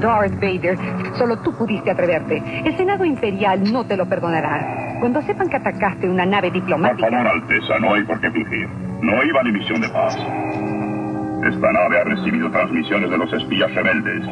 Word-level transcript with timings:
Darth 0.00 0.34
Vader. 0.34 0.78
Solo 1.16 1.38
tú 1.38 1.52
pudiste 1.52 1.90
atreverte. 1.90 2.42
El 2.64 2.76
Senado 2.76 3.04
Imperial 3.04 3.72
no 3.72 3.84
te 3.84 3.96
lo 3.96 4.06
perdonará. 4.06 4.98
Cuando 5.00 5.22
sepan 5.22 5.48
que 5.48 5.56
atacaste 5.56 6.08
una 6.08 6.26
nave 6.26 6.50
diplomática... 6.50 7.08
Por 7.08 7.16
favor, 7.16 7.32
Alteza, 7.32 7.78
no 7.78 7.94
hay 7.94 8.04
por 8.04 8.20
qué 8.20 8.30
fingir. 8.30 8.68
No 9.02 9.22
iba 9.22 9.40
en 9.42 9.52
misión 9.52 9.80
de 9.80 9.88
paz. 9.88 10.16
Esta 10.16 11.72
nave 11.72 12.00
ha 12.00 12.04
recibido 12.04 12.50
transmisiones 12.50 13.10
de 13.10 13.18
los 13.18 13.32
espías 13.32 13.72
rebeldes. 13.74 14.22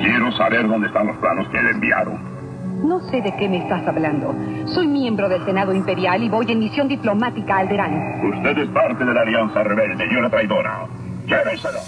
Quiero 0.00 0.30
saber 0.32 0.68
dónde 0.68 0.88
están 0.88 1.06
los 1.06 1.16
planos 1.16 1.48
que 1.48 1.62
le 1.62 1.70
enviaron. 1.70 2.36
No 2.84 3.00
sé 3.10 3.22
de 3.22 3.34
qué 3.36 3.48
me 3.48 3.58
estás 3.58 3.86
hablando. 3.88 4.34
Soy 4.66 4.86
miembro 4.86 5.28
del 5.28 5.44
Senado 5.44 5.72
Imperial 5.72 6.22
y 6.22 6.28
voy 6.28 6.46
en 6.52 6.58
misión 6.58 6.88
diplomática 6.88 7.56
a 7.56 7.58
Alderán. 7.60 8.20
Usted 8.22 8.58
es 8.58 8.68
parte 8.68 9.04
de 9.04 9.14
la 9.14 9.22
Alianza 9.22 9.62
Rebelde 9.62 10.06
y 10.10 10.16
una 10.16 10.28
traidora. 10.28 10.86
Llévenselo. 11.26 11.78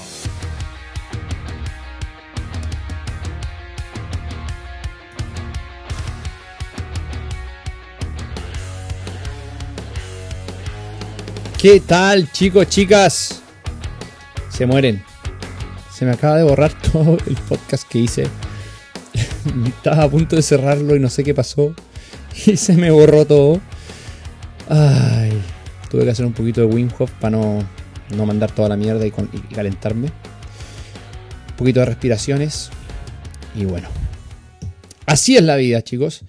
¿Qué 11.59 11.81
tal, 11.81 12.31
chicos, 12.31 12.69
chicas? 12.69 13.43
Se 14.49 14.65
mueren. 14.65 15.03
Se 15.93 16.05
me 16.05 16.13
acaba 16.13 16.37
de 16.37 16.45
borrar 16.45 16.73
todo 16.93 17.19
el 17.27 17.35
podcast 17.35 17.89
que 17.89 17.99
hice. 17.99 18.29
Estaba 19.67 20.05
a 20.05 20.09
punto 20.09 20.37
de 20.37 20.43
cerrarlo 20.43 20.95
y 20.95 21.01
no 21.01 21.11
sé 21.11 21.25
qué 21.25 21.35
pasó. 21.35 21.75
Y 22.47 22.57
se 22.57 22.75
me 22.75 22.93
borró 22.93 23.25
todo. 23.25 23.61
Ay, 24.69 25.33
tuve 25.91 26.05
que 26.05 26.11
hacer 26.11 26.25
un 26.25 26.33
poquito 26.33 26.61
de 26.61 26.69
Wim 26.69 26.91
Hof 26.97 27.11
para 27.19 27.37
no, 27.37 27.59
no 28.15 28.25
mandar 28.25 28.53
toda 28.53 28.69
la 28.69 28.77
mierda 28.77 29.05
y, 29.05 29.09
y 29.09 29.41
calentarme. 29.53 30.13
Un 31.49 31.57
poquito 31.57 31.81
de 31.81 31.87
respiraciones. 31.87 32.71
Y 33.57 33.65
bueno. 33.65 33.89
Así 35.07 35.37
es 35.37 35.43
la 35.43 35.57
vida, 35.57 35.83
chicos. 35.83 36.23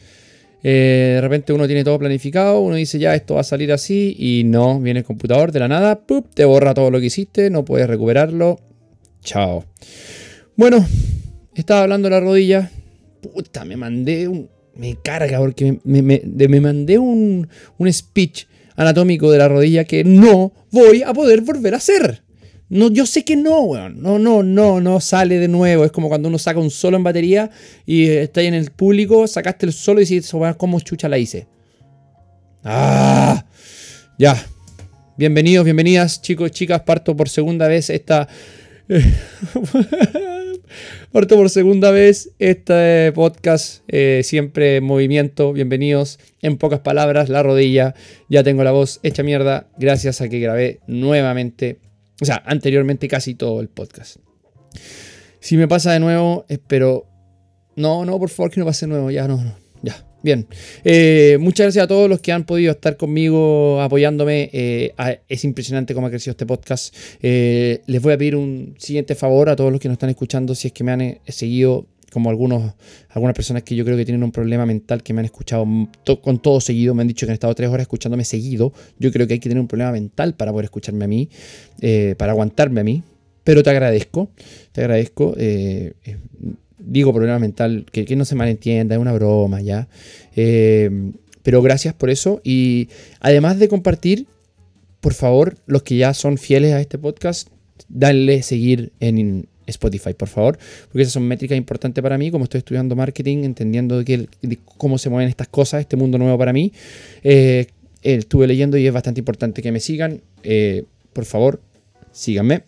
Eh, 0.64 1.12
de 1.16 1.22
repente 1.22 1.54
uno 1.54 1.68
tiene 1.68 1.84
todo 1.86 1.98
planificado, 2.00 2.60
uno 2.60 2.76
dice 2.76 3.00
ya 3.00 3.16
esto 3.16 3.36
va 3.36 3.42
a 3.42 3.46
salir 3.46 3.72
así 3.72 4.16
y 4.20 4.44
no, 4.46 4.80
viene 4.80 5.00
el 5.00 5.06
computador 5.06 5.52
de 5.54 5.60
la 5.60 5.68
nada, 5.70 6.00
¡pup! 6.02 6.28
te 6.34 6.44
borra 6.46 6.74
todo 6.74 6.92
lo 6.92 7.00
que 7.00 7.06
hiciste, 7.06 7.50
no 7.50 7.64
puedes 7.64 7.88
recuperarlo. 7.88 8.60
Chao. 9.24 9.66
Bueno, 10.56 10.86
estaba 11.56 11.84
hablando 11.84 12.08
de 12.10 12.16
la 12.16 12.20
rodilla. 12.20 12.72
Puta, 13.22 13.64
me 13.66 13.78
mandé 13.78 14.28
un... 14.28 14.50
Me 14.76 14.96
carga 15.02 15.40
porque 15.40 15.78
me, 15.84 16.02
me- 16.02 16.22
de- 16.24 16.48
me 16.48 16.62
mandé 16.62 16.98
un, 16.98 17.48
un 17.78 17.94
speech 17.94 18.46
anatómico 18.78 19.30
de 19.30 19.38
la 19.38 19.50
rodilla 19.50 19.84
que 19.84 20.06
no 20.06 20.54
voy 20.72 21.04
a 21.04 21.12
poder 21.14 21.42
volver 21.42 21.74
a 21.74 21.78
hacer. 21.78 22.24
No, 22.70 22.92
yo 22.92 23.08
sé 23.08 23.26
que 23.26 23.36
no, 23.36 23.62
weón. 23.62 24.02
No, 24.02 24.20
no, 24.20 24.44
no, 24.44 24.80
no 24.80 25.02
sale 25.02 25.40
de 25.40 25.48
nuevo. 25.48 25.86
Es 25.86 25.92
como 25.92 26.08
cuando 26.08 26.30
uno 26.30 26.38
saca 26.38 26.60
un 26.60 26.70
solo 26.70 26.98
en 26.98 27.04
batería 27.04 27.50
y 27.86 28.06
eh, 28.06 28.24
está 28.24 28.42
ahí 28.42 28.48
en 28.48 28.54
el 28.54 28.70
público, 28.70 29.26
sacaste 29.28 29.66
el 29.66 29.74
solo 29.74 30.02
y 30.02 30.06
dices, 30.06 30.32
weón, 30.34 30.54
¿cómo 30.54 30.80
chucha 30.80 31.10
la 31.10 31.18
hice? 31.18 31.48
¡Ah! 32.64 33.46
Ya. 34.20 34.36
Bienvenidos, 35.18 35.66
bienvenidas, 35.66 36.22
chicos, 36.22 36.52
chicas. 36.52 36.82
Parto 36.82 37.16
por 37.16 37.28
segunda 37.28 37.68
vez 37.68 37.90
esta. 37.90 38.28
Parto 41.12 41.36
por 41.36 41.50
segunda 41.50 41.90
vez 41.90 42.30
este 42.38 43.12
podcast, 43.14 43.84
eh, 43.88 44.22
siempre 44.24 44.76
en 44.76 44.84
movimiento. 44.84 45.54
Bienvenidos. 45.54 46.20
En 46.44 46.58
pocas 46.58 46.82
palabras, 46.82 47.30
la 47.30 47.42
rodilla. 47.42 47.96
Ya 48.30 48.44
tengo 48.44 48.64
la 48.64 48.72
voz 48.72 49.00
hecha 49.02 49.24
mierda 49.24 49.68
gracias 49.78 50.22
a 50.22 50.30
que 50.30 50.40
grabé 50.40 50.80
nuevamente, 50.86 51.80
o 52.22 52.26
sea, 52.26 52.42
anteriormente 52.46 53.08
casi 53.08 53.36
todo 53.36 53.62
el 53.62 53.70
podcast. 53.70 54.18
Si 55.40 55.58
me 55.58 55.68
pasa 55.68 55.94
de 55.94 56.00
nuevo, 56.00 56.46
espero. 56.50 57.06
No, 57.76 58.04
no, 58.06 58.20
por 58.20 58.30
favor, 58.30 58.52
que 58.52 58.60
no 58.60 58.66
pase 58.66 58.86
de 58.86 58.92
nuevo. 58.92 59.10
Ya, 59.12 59.28
no, 59.28 59.38
no. 59.38 59.56
Ya. 59.82 60.06
Bien. 60.22 60.48
Eh, 60.84 61.38
muchas 61.40 61.66
gracias 61.66 61.86
a 61.86 61.88
todos 61.88 62.10
los 62.10 62.20
que 62.20 62.34
han 62.34 62.44
podido 62.44 62.74
estar 62.74 62.98
conmigo 62.98 63.82
apoyándome. 63.82 64.50
Eh, 64.52 64.94
es 65.30 65.46
impresionante 65.46 65.94
cómo 65.94 66.08
ha 66.08 66.10
crecido 66.10 66.32
este 66.32 66.46
podcast. 66.46 66.94
Eh, 67.22 67.82
les 67.88 68.02
voy 68.02 68.14
a 68.14 68.18
pedir 68.18 68.36
un 68.36 68.76
siguiente 68.78 69.16
favor 69.16 69.50
a 69.50 69.56
todos 69.56 69.72
los 69.72 69.80
que 69.80 69.88
nos 69.88 69.96
están 69.96 70.10
escuchando. 70.10 70.56
Si 70.56 70.68
es 70.68 70.74
que 70.74 70.84
me 70.84 70.92
han 70.92 71.20
seguido, 71.28 71.88
como 72.10 72.30
algunos, 72.30 72.74
algunas 73.10 73.36
personas 73.36 73.64
que 73.64 73.76
yo 73.76 73.86
creo 73.86 73.98
que 73.98 74.06
tienen 74.06 74.24
un 74.24 74.32
problema 74.32 74.66
mental, 74.66 75.04
que 75.04 75.14
me 75.14 75.20
han 75.20 75.26
escuchado 75.26 75.66
con 76.22 76.40
todo 76.40 76.62
seguido, 76.62 76.94
me 76.94 77.02
han 77.02 77.08
dicho 77.08 77.26
que 77.26 77.32
han 77.32 77.36
estado 77.36 77.54
tres 77.56 77.70
horas 77.70 77.82
escuchándome 77.82 78.26
seguido. 78.26 78.74
Yo 78.98 79.12
creo 79.12 79.28
que 79.28 79.34
hay 79.34 79.40
que 79.40 79.50
tener 79.50 79.62
un 79.62 79.68
problema 79.68 79.92
mental 79.92 80.36
para 80.36 80.52
poder 80.52 80.66
escucharme 80.66 81.06
a 81.06 81.08
mí, 81.08 81.30
eh, 81.82 82.16
para 82.18 82.32
aguantarme 82.32 82.82
a 82.82 82.84
mí. 82.84 83.04
Pero 83.44 83.64
te 83.64 83.70
agradezco, 83.70 84.30
te 84.72 84.82
agradezco. 84.82 85.34
eh, 85.38 85.94
eh, 86.06 86.18
digo 86.78 87.14
problema 87.14 87.40
mental, 87.40 87.86
que, 87.92 88.16
no 88.16 88.26
se 88.26 88.36
malentienda, 88.36 88.96
es 88.96 89.02
una 89.02 89.14
broma, 89.14 89.62
¿ya? 89.62 89.88
Pero 91.44 91.62
gracias 91.62 91.94
por 91.94 92.10
eso. 92.10 92.42
Y 92.44 92.90
además 93.20 93.60
de 93.60 93.68
compartir, 93.68 94.28
por 95.02 95.14
favor, 95.14 95.58
los 95.66 95.84
que 95.84 95.98
ya 95.98 96.14
son 96.14 96.38
fieles 96.38 96.74
a 96.74 96.82
este 96.82 96.98
podcast, 96.98 97.50
danle 97.88 98.44
seguir 98.44 98.92
en 99.00 99.48
Spotify, 99.70 100.14
por 100.14 100.28
favor, 100.28 100.58
porque 100.88 101.02
esas 101.02 101.14
son 101.14 101.24
métricas 101.28 101.58
importantes 101.58 102.02
para 102.02 102.18
mí, 102.18 102.32
como 102.32 102.44
estoy 102.46 102.60
estudiando 102.60 102.96
marketing, 102.96 103.44
entendiendo 103.44 104.04
cómo 104.78 104.98
se 104.98 105.10
mueven 105.10 105.30
estas 105.30 105.48
cosas, 105.48 105.82
este 105.82 105.96
mundo 105.96 106.18
nuevo 106.18 106.38
para 106.38 106.54
mí. 106.54 106.72
Eh, 107.24 107.68
eh, 108.02 108.16
estuve 108.16 108.48
leyendo 108.48 108.78
y 108.78 108.88
es 108.88 108.94
bastante 108.94 109.20
importante 109.20 109.62
que 109.62 109.72
me 109.72 109.80
sigan. 109.80 110.22
Eh, 110.44 110.84
por 111.14 111.26
favor, 111.26 111.62
síganme. 112.12 112.64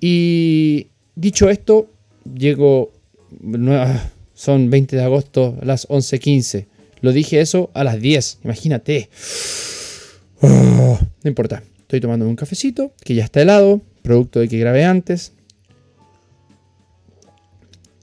Y 0.00 0.88
dicho 1.14 1.50
esto, 1.50 1.90
llego. 2.34 2.92
ah, 3.68 4.10
Son 4.34 4.70
20 4.70 4.96
de 4.96 5.02
agosto 5.02 5.56
a 5.60 5.64
las 5.64 5.88
11.15. 5.88 6.66
Lo 7.00 7.12
dije 7.12 7.40
eso 7.40 7.70
a 7.74 7.84
las 7.84 8.00
10. 8.00 8.40
Imagínate. 8.44 9.08
No 11.24 11.28
importa. 11.28 11.62
Estoy 11.82 12.00
tomando 12.00 12.26
un 12.26 12.34
cafecito 12.34 12.92
que 13.04 13.14
ya 13.14 13.22
está 13.22 13.42
helado. 13.42 13.80
Producto 14.02 14.40
de 14.40 14.48
que 14.48 14.58
grabé 14.58 14.84
antes. 14.84 15.32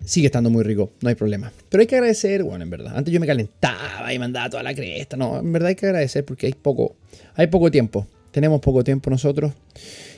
Sigue 0.09 0.25
estando 0.25 0.49
muy 0.49 0.63
rico, 0.63 0.91
no 1.01 1.09
hay 1.09 1.13
problema. 1.13 1.53
Pero 1.69 1.81
hay 1.81 1.85
que 1.85 1.93
agradecer, 1.93 2.41
bueno, 2.41 2.63
en 2.63 2.71
verdad. 2.71 2.97
Antes 2.97 3.13
yo 3.13 3.19
me 3.19 3.27
calentaba 3.27 4.11
y 4.11 4.17
mandaba 4.17 4.49
toda 4.49 4.63
la 4.63 4.73
cresta. 4.73 5.15
No, 5.15 5.37
en 5.37 5.53
verdad 5.53 5.69
hay 5.69 5.75
que 5.75 5.85
agradecer 5.85 6.25
porque 6.25 6.47
hay 6.47 6.53
poco, 6.53 6.95
hay 7.35 7.45
poco 7.45 7.69
tiempo. 7.69 8.07
Tenemos 8.31 8.59
poco 8.59 8.83
tiempo 8.83 9.11
nosotros. 9.11 9.53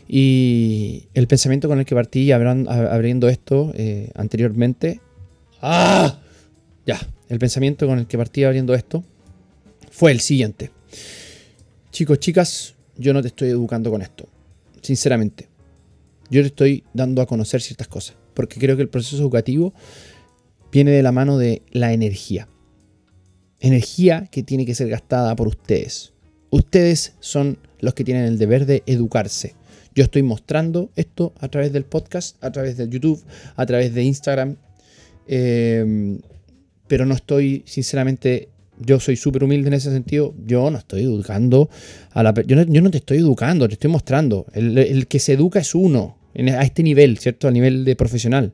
Y 0.07 1.07
el 1.13 1.27
pensamiento 1.27 1.67
con 1.67 1.77
el 1.77 1.85
que 1.85 1.93
partí 1.93 2.31
abriendo 2.31 3.27
esto 3.27 3.73
eh, 3.75 4.09
anteriormente. 4.15 5.01
¡Ah! 5.61 6.21
Ya, 6.85 6.97
el 7.27 7.39
pensamiento 7.39 7.85
con 7.85 7.99
el 7.99 8.07
que 8.07 8.17
partí 8.17 8.45
abriendo 8.45 8.73
esto 8.73 9.03
fue 9.89 10.13
el 10.13 10.21
siguiente. 10.21 10.71
Chicos, 11.91 12.17
chicas, 12.19 12.75
yo 12.95 13.11
no 13.11 13.21
te 13.21 13.27
estoy 13.27 13.49
educando 13.49 13.91
con 13.91 14.01
esto. 14.01 14.25
Sinceramente. 14.81 15.49
Yo 16.29 16.39
te 16.43 16.47
estoy 16.47 16.85
dando 16.93 17.21
a 17.21 17.25
conocer 17.25 17.61
ciertas 17.61 17.89
cosas. 17.89 18.20
Porque 18.33 18.59
creo 18.59 18.75
que 18.75 18.81
el 18.83 18.89
proceso 18.89 19.21
educativo 19.21 19.73
viene 20.71 20.91
de 20.91 21.03
la 21.03 21.11
mano 21.11 21.37
de 21.37 21.63
la 21.71 21.93
energía. 21.93 22.47
Energía 23.59 24.27
que 24.31 24.43
tiene 24.43 24.65
que 24.65 24.75
ser 24.75 24.89
gastada 24.89 25.35
por 25.35 25.47
ustedes. 25.47 26.13
Ustedes 26.49 27.13
son 27.19 27.57
los 27.79 27.93
que 27.93 28.03
tienen 28.03 28.25
el 28.25 28.37
deber 28.37 28.65
de 28.65 28.83
educarse. 28.85 29.55
Yo 29.93 30.03
estoy 30.03 30.23
mostrando 30.23 30.89
esto 30.95 31.33
a 31.39 31.49
través 31.49 31.73
del 31.73 31.83
podcast, 31.83 32.41
a 32.43 32.51
través 32.51 32.77
de 32.77 32.87
YouTube, 32.87 33.21
a 33.55 33.65
través 33.65 33.93
de 33.93 34.03
Instagram. 34.03 34.55
Eh, 35.27 36.19
pero 36.87 37.05
no 37.05 37.13
estoy, 37.13 37.63
sinceramente, 37.65 38.49
yo 38.79 38.99
soy 38.99 39.15
súper 39.15 39.43
humilde 39.43 39.67
en 39.67 39.73
ese 39.73 39.91
sentido. 39.91 40.33
Yo 40.45 40.69
no 40.71 40.77
estoy 40.77 41.03
educando 41.03 41.69
a 42.11 42.23
la 42.23 42.33
yo 42.33 42.55
no, 42.55 42.63
yo 42.63 42.81
no 42.81 42.91
te 42.91 42.97
estoy 42.97 43.19
educando, 43.19 43.67
te 43.67 43.73
estoy 43.73 43.91
mostrando. 43.91 44.45
El 44.53 45.07
que 45.07 45.19
se 45.19 45.33
educa 45.33 45.59
es 45.59 45.75
uno, 45.75 46.17
a 46.35 46.63
este 46.63 46.83
nivel, 46.83 47.17
¿cierto? 47.17 47.47
A 47.47 47.51
nivel 47.51 47.85
de 47.85 47.95
profesional. 47.95 48.53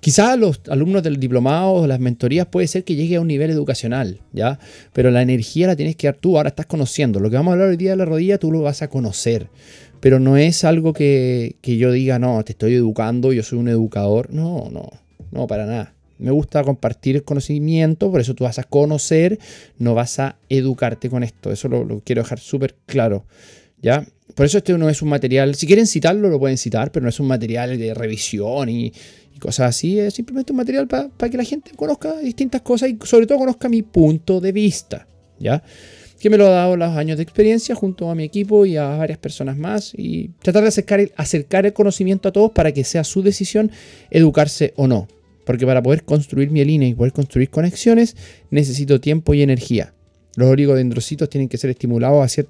Quizás 0.00 0.38
los 0.38 0.62
alumnos 0.70 1.02
del 1.02 1.20
diplomado 1.20 1.72
o 1.72 1.86
las 1.86 2.00
mentorías 2.00 2.46
puede 2.46 2.66
ser 2.66 2.84
que 2.84 2.94
llegue 2.94 3.16
a 3.16 3.20
un 3.20 3.28
nivel 3.28 3.50
educacional, 3.50 4.20
¿ya? 4.32 4.58
Pero 4.94 5.10
la 5.10 5.20
energía 5.20 5.66
la 5.66 5.76
tienes 5.76 5.94
que 5.94 6.06
dar 6.06 6.16
tú, 6.16 6.38
ahora 6.38 6.48
estás 6.48 6.64
conociendo. 6.64 7.20
Lo 7.20 7.28
que 7.28 7.36
vamos 7.36 7.50
a 7.50 7.54
hablar 7.54 7.68
hoy 7.68 7.76
día 7.76 7.90
de 7.90 7.96
la 7.96 8.06
rodilla, 8.06 8.38
tú 8.38 8.50
lo 8.50 8.62
vas 8.62 8.80
a 8.80 8.88
conocer. 8.88 9.48
Pero 10.00 10.18
no 10.18 10.38
es 10.38 10.64
algo 10.64 10.94
que, 10.94 11.56
que 11.60 11.76
yo 11.76 11.92
diga, 11.92 12.18
no, 12.18 12.42
te 12.44 12.52
estoy 12.52 12.74
educando, 12.74 13.34
yo 13.34 13.42
soy 13.42 13.58
un 13.58 13.68
educador. 13.68 14.32
No, 14.32 14.70
no, 14.72 14.88
no, 15.32 15.46
para 15.46 15.66
nada. 15.66 15.92
Me 16.18 16.30
gusta 16.30 16.64
compartir 16.64 17.22
conocimiento, 17.22 18.10
por 18.10 18.22
eso 18.22 18.34
tú 18.34 18.44
vas 18.44 18.58
a 18.58 18.64
conocer, 18.64 19.38
no 19.78 19.94
vas 19.94 20.18
a 20.18 20.36
educarte 20.48 21.10
con 21.10 21.22
esto. 21.22 21.52
Eso 21.52 21.68
lo 21.68 22.00
quiero 22.00 22.22
dejar 22.22 22.38
súper 22.38 22.74
claro, 22.86 23.24
¿ya? 23.82 24.06
Por 24.34 24.46
eso 24.46 24.58
este 24.58 24.76
no 24.76 24.88
es 24.88 25.02
un 25.02 25.08
material, 25.08 25.54
si 25.54 25.66
quieren 25.66 25.86
citarlo 25.86 26.28
lo 26.28 26.38
pueden 26.38 26.58
citar, 26.58 26.92
pero 26.92 27.04
no 27.04 27.10
es 27.10 27.20
un 27.20 27.26
material 27.26 27.78
de 27.78 27.94
revisión 27.94 28.68
y, 28.68 28.92
cosas 29.40 29.70
así, 29.70 29.98
es 29.98 30.14
simplemente 30.14 30.52
un 30.52 30.58
material 30.58 30.86
para 30.86 31.30
que 31.30 31.36
la 31.36 31.44
gente 31.44 31.72
conozca 31.74 32.18
distintas 32.18 32.60
cosas 32.60 32.90
y 32.90 32.98
sobre 33.04 33.26
todo 33.26 33.38
conozca 33.38 33.68
mi 33.70 33.80
punto 33.82 34.38
de 34.38 34.52
vista, 34.52 35.06
¿ya? 35.38 35.62
Que 36.20 36.28
me 36.28 36.36
lo 36.36 36.46
ha 36.46 36.50
dado 36.50 36.76
los 36.76 36.94
años 36.94 37.16
de 37.16 37.22
experiencia 37.22 37.74
junto 37.74 38.10
a 38.10 38.14
mi 38.14 38.24
equipo 38.24 38.66
y 38.66 38.76
a 38.76 38.88
varias 38.88 39.18
personas 39.18 39.56
más 39.56 39.94
y 39.96 40.32
tratar 40.42 40.62
de 40.62 40.68
acercar 41.16 41.64
el, 41.64 41.72
conocimiento 41.72 42.28
a 42.28 42.32
todos 42.32 42.50
para 42.52 42.72
que 42.72 42.84
sea 42.84 43.02
su 43.02 43.22
decisión 43.22 43.70
educarse 44.10 44.74
o 44.76 44.86
no. 44.86 45.08
Porque 45.46 45.64
para 45.64 45.82
poder 45.82 46.04
construir 46.04 46.50
mielina 46.50 46.86
y 46.86 46.94
poder 46.94 47.14
construir 47.14 47.48
conexiones, 47.48 48.16
necesito 48.50 49.00
tiempo 49.00 49.32
y 49.32 49.40
energía. 49.40 49.94
Los 50.36 50.50
oligodendrocitos 50.50 51.30
tienen 51.30 51.48
que 51.48 51.56
ser 51.56 51.70
estimulados 51.70 52.22
a, 52.22 52.42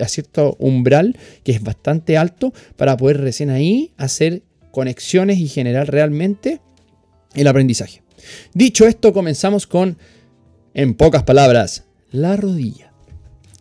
a 0.00 0.08
cierto 0.08 0.56
umbral, 0.58 1.16
que 1.42 1.52
es 1.52 1.62
bastante 1.62 2.16
alto, 2.16 2.52
para 2.76 2.96
poder 2.96 3.20
recién 3.20 3.50
ahí 3.50 3.92
hacer 3.96 4.42
conexiones 4.70 5.38
y 5.38 5.48
generar 5.48 5.90
realmente 5.90 6.60
el 7.34 7.46
aprendizaje. 7.46 8.02
Dicho 8.54 8.86
esto, 8.86 9.12
comenzamos 9.12 9.66
con, 9.66 9.98
en 10.74 10.94
pocas 10.94 11.22
palabras, 11.22 11.84
la 12.10 12.36
rodilla. 12.36 12.92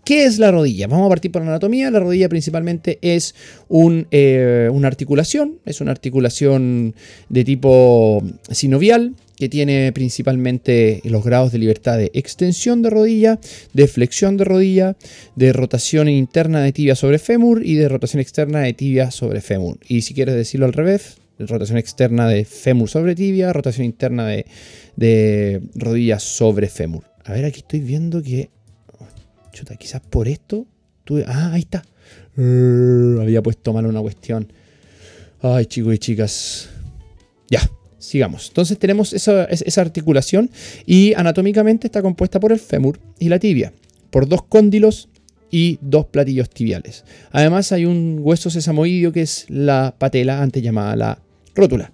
¿Qué 0.04 0.26
es 0.26 0.38
la 0.38 0.52
rodilla? 0.52 0.88
Vamos 0.88 1.06
a 1.06 1.10
partir 1.10 1.32
por 1.32 1.42
la 1.44 1.50
anatomía. 1.50 1.90
La 1.90 2.00
rodilla 2.00 2.28
principalmente 2.28 3.00
es 3.02 3.36
eh, 4.12 4.70
una 4.72 4.88
articulación, 4.88 5.60
es 5.66 5.80
una 5.80 5.92
articulación 5.92 6.94
de 7.30 7.46
tipo 7.46 8.22
sinovial 8.52 9.16
que 9.44 9.50
tiene 9.50 9.92
principalmente 9.92 11.02
los 11.04 11.22
grados 11.22 11.52
de 11.52 11.58
libertad 11.58 11.98
de 11.98 12.12
extensión 12.14 12.82
de 12.82 12.90
rodilla, 12.90 13.42
de 13.74 13.90
flexión 13.90 14.38
de 14.38 14.46
rodilla, 14.46 14.96
de 15.36 15.52
rotación 15.52 16.08
interna 16.08 16.62
de 16.62 16.72
tibia 16.72 16.96
sobre 16.96 17.20
fémur 17.20 17.62
y 17.66 17.76
de 17.76 17.90
rotación 17.90 18.22
externa 18.22 18.62
de 18.62 18.72
tibia 18.72 19.12
sobre 19.12 19.42
fémur. 19.42 19.80
Y 19.86 20.04
si 20.04 20.14
quieres 20.14 20.36
decirlo 20.36 20.66
al 20.66 20.72
revés, 20.72 21.18
rotación 21.40 21.78
externa 21.78 22.30
de 22.30 22.46
fémur 22.46 22.88
sobre 22.88 23.16
tibia, 23.16 23.52
rotación 23.52 23.84
interna 23.84 24.28
de, 24.28 24.46
de 24.96 25.62
rodilla 25.76 26.20
sobre 26.20 26.70
fémur. 26.70 27.04
A 27.26 27.34
ver, 27.34 27.44
aquí 27.44 27.60
estoy 27.60 27.82
viendo 27.82 28.24
que 28.24 28.50
Chuta, 29.52 29.76
quizás 29.76 30.00
por 30.00 30.30
esto. 30.30 30.66
ah, 31.28 31.52
ahí 31.52 31.64
está. 31.64 31.84
Había 32.38 33.44
puesto 33.44 33.74
mal 33.74 33.86
una 33.88 34.00
cuestión. 34.00 34.54
Ay, 35.42 35.66
chicos 35.66 35.96
y 35.96 35.98
chicas. 35.98 36.70
Ya, 37.50 37.60
sigamos. 38.04 38.50
Entonces 38.50 38.78
tenemos 38.78 39.14
esa, 39.14 39.48
articulación 39.82 40.50
y 40.86 41.14
anatómicamente 41.14 41.88
está 41.88 42.02
compuesta 42.02 42.40
por 42.40 42.52
el 42.52 42.60
fémur 42.60 43.00
y 43.18 43.30
la 43.30 43.40
tibia, 43.40 43.74
por 44.10 44.28
dos 44.28 44.44
cóndilos 44.44 45.10
y 45.50 45.80
dos 45.82 46.08
platillos 46.08 46.50
tibiales. 46.50 47.06
Además 47.32 47.72
hay 47.72 47.86
un 47.86 48.20
hueso 48.22 48.50
sesamoidio 48.50 49.12
que 49.12 49.22
es 49.22 49.46
la 49.50 49.96
patela, 49.98 50.42
antes 50.42 50.62
llamada 50.62 50.96
la 50.96 51.20
rótula. 51.56 51.92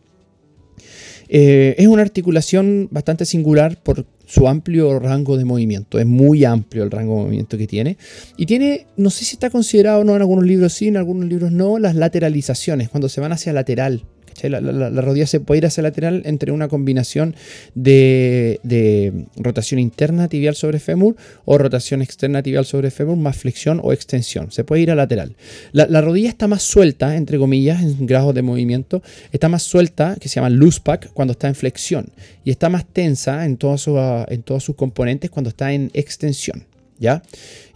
Eh, 1.32 1.76
es 1.78 1.86
una 1.86 2.02
articulación 2.02 2.88
bastante 2.90 3.24
singular 3.26 3.78
por 3.84 4.06
su 4.26 4.48
amplio 4.48 4.98
rango 5.00 5.38
de 5.38 5.46
movimiento. 5.46 6.00
Es 6.00 6.06
muy 6.08 6.44
amplio 6.44 6.84
el 6.84 6.92
rango 6.92 7.18
de 7.18 7.24
movimiento 7.26 7.58
que 7.58 7.68
tiene. 7.68 7.98
Y 8.36 8.48
tiene, 8.48 8.88
no 8.98 9.12
sé 9.12 9.26
si 9.26 9.34
está 9.34 9.50
considerado 9.52 10.02
o 10.02 10.04
no, 10.04 10.16
en 10.16 10.22
algunos 10.22 10.46
libros 10.46 10.74
sí, 10.74 10.88
en 10.88 10.98
algunos 10.98 11.28
libros 11.28 11.52
no, 11.52 11.78
las 11.78 11.96
lateralizaciones, 11.96 12.90
cuando 12.90 13.10
se 13.10 13.22
van 13.22 13.32
hacia 13.32 13.54
lateral. 13.54 14.06
La, 14.48 15.02
rodilla 15.02 15.28
se 15.28 15.40
puede 15.40 15.58
ir 15.58 15.66
hacia 15.66 15.84
lateral 15.84 16.22
entre 16.26 16.52
una 16.52 16.68
combinación 16.68 17.36
de, 17.76 19.26
rotación 19.36 19.80
interna 19.80 20.30
tibial 20.30 20.56
sobre 20.56 20.80
fémur 20.80 21.16
o 21.46 21.58
rotación 21.58 22.02
externa 22.02 22.42
tibial 22.42 22.66
sobre 22.66 22.92
fémur 22.92 23.18
más 23.18 23.36
flexión 23.36 23.82
o 23.84 23.92
extensión. 23.92 24.52
Se 24.52 24.64
puede 24.64 24.84
ir 24.84 24.92
a 24.92 24.96
lateral. 24.96 25.36
La, 25.74 26.02
rodilla 26.02 26.30
está 26.30 26.48
más 26.48 26.62
suelta, 26.62 27.18
entre 27.18 27.38
comillas, 27.38 27.82
en 27.82 28.06
grados 28.06 28.34
de 28.34 28.42
movimiento. 28.42 29.02
Está 29.32 29.50
más 29.50 29.64
suelta, 29.64 30.16
que 30.20 30.30
se 30.30 30.36
llama 30.36 30.50
loose 30.50 30.80
pack, 30.82 31.12
cuando 31.14 31.34
está 31.34 31.48
en 31.48 31.56
flexión. 31.56 32.06
Y 32.46 32.52
está 32.52 32.70
más 32.70 32.86
tensa 32.86 33.46
en, 33.46 33.58
todos 33.58 33.82
sus, 33.82 34.00
en 34.30 34.44
todos 34.44 34.64
sus 34.64 34.76
componentes 34.76 35.30
cuando 35.30 35.50
está 35.50 35.74
en 35.74 35.92
extensión. 35.94 36.66
¿Ya? 37.00 37.24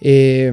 Eh, 0.01 0.51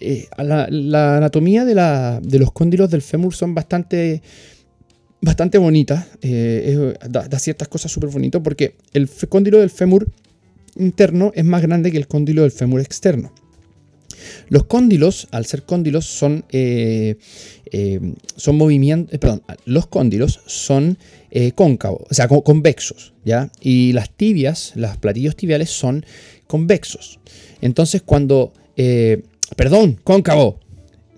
eh, 0.00 0.28
la, 0.38 1.16
anatomía 1.18 1.66
de, 1.66 1.74
de, 2.22 2.38
los 2.38 2.52
cóndilos 2.52 2.90
del 2.90 3.02
fémur 3.02 3.34
son 3.34 3.54
bastante 3.54 4.22
bastante 5.20 5.58
bonita. 5.58 6.06
Eh, 6.22 6.94
da, 7.08 7.38
ciertas 7.38 7.68
cosas 7.68 7.92
súper 7.92 8.10
bonitas 8.10 8.40
porque 8.42 8.74
el 8.92 9.08
cóndilo 9.28 9.58
del 9.58 9.70
fémur 9.70 10.08
interno 10.76 11.32
es 11.34 11.44
más 11.44 11.62
grande 11.62 11.90
que 11.90 11.98
el 11.98 12.06
cóndilo 12.06 12.42
del 12.42 12.52
fémur 12.52 12.80
externo. 12.80 13.32
Los 14.48 14.64
cóndilos, 14.64 15.28
al 15.30 15.46
ser 15.46 15.62
cóndilos, 15.62 16.04
son, 16.04 16.44
eh, 16.50 17.16
eh, 17.72 18.14
son 18.36 18.56
movimientos, 18.56 19.18
perdón, 19.18 19.42
los 19.64 19.86
cóndilos 19.86 20.40
son 20.46 20.98
cóncavos, 21.54 22.02
o 22.10 22.14
sea, 22.14 22.26
convexos, 22.26 23.12
¿ya? 23.24 23.50
Y 23.60 23.92
las 23.92 24.10
tibias, 24.10 24.72
los 24.74 24.96
platillos 24.96 25.36
tibiales 25.36 25.70
son 25.70 26.04
convexos. 26.48 27.20
Entonces, 27.62 28.02
cuando, 28.02 28.52
perdón, 29.56 29.98
cóncavo, 30.02 30.58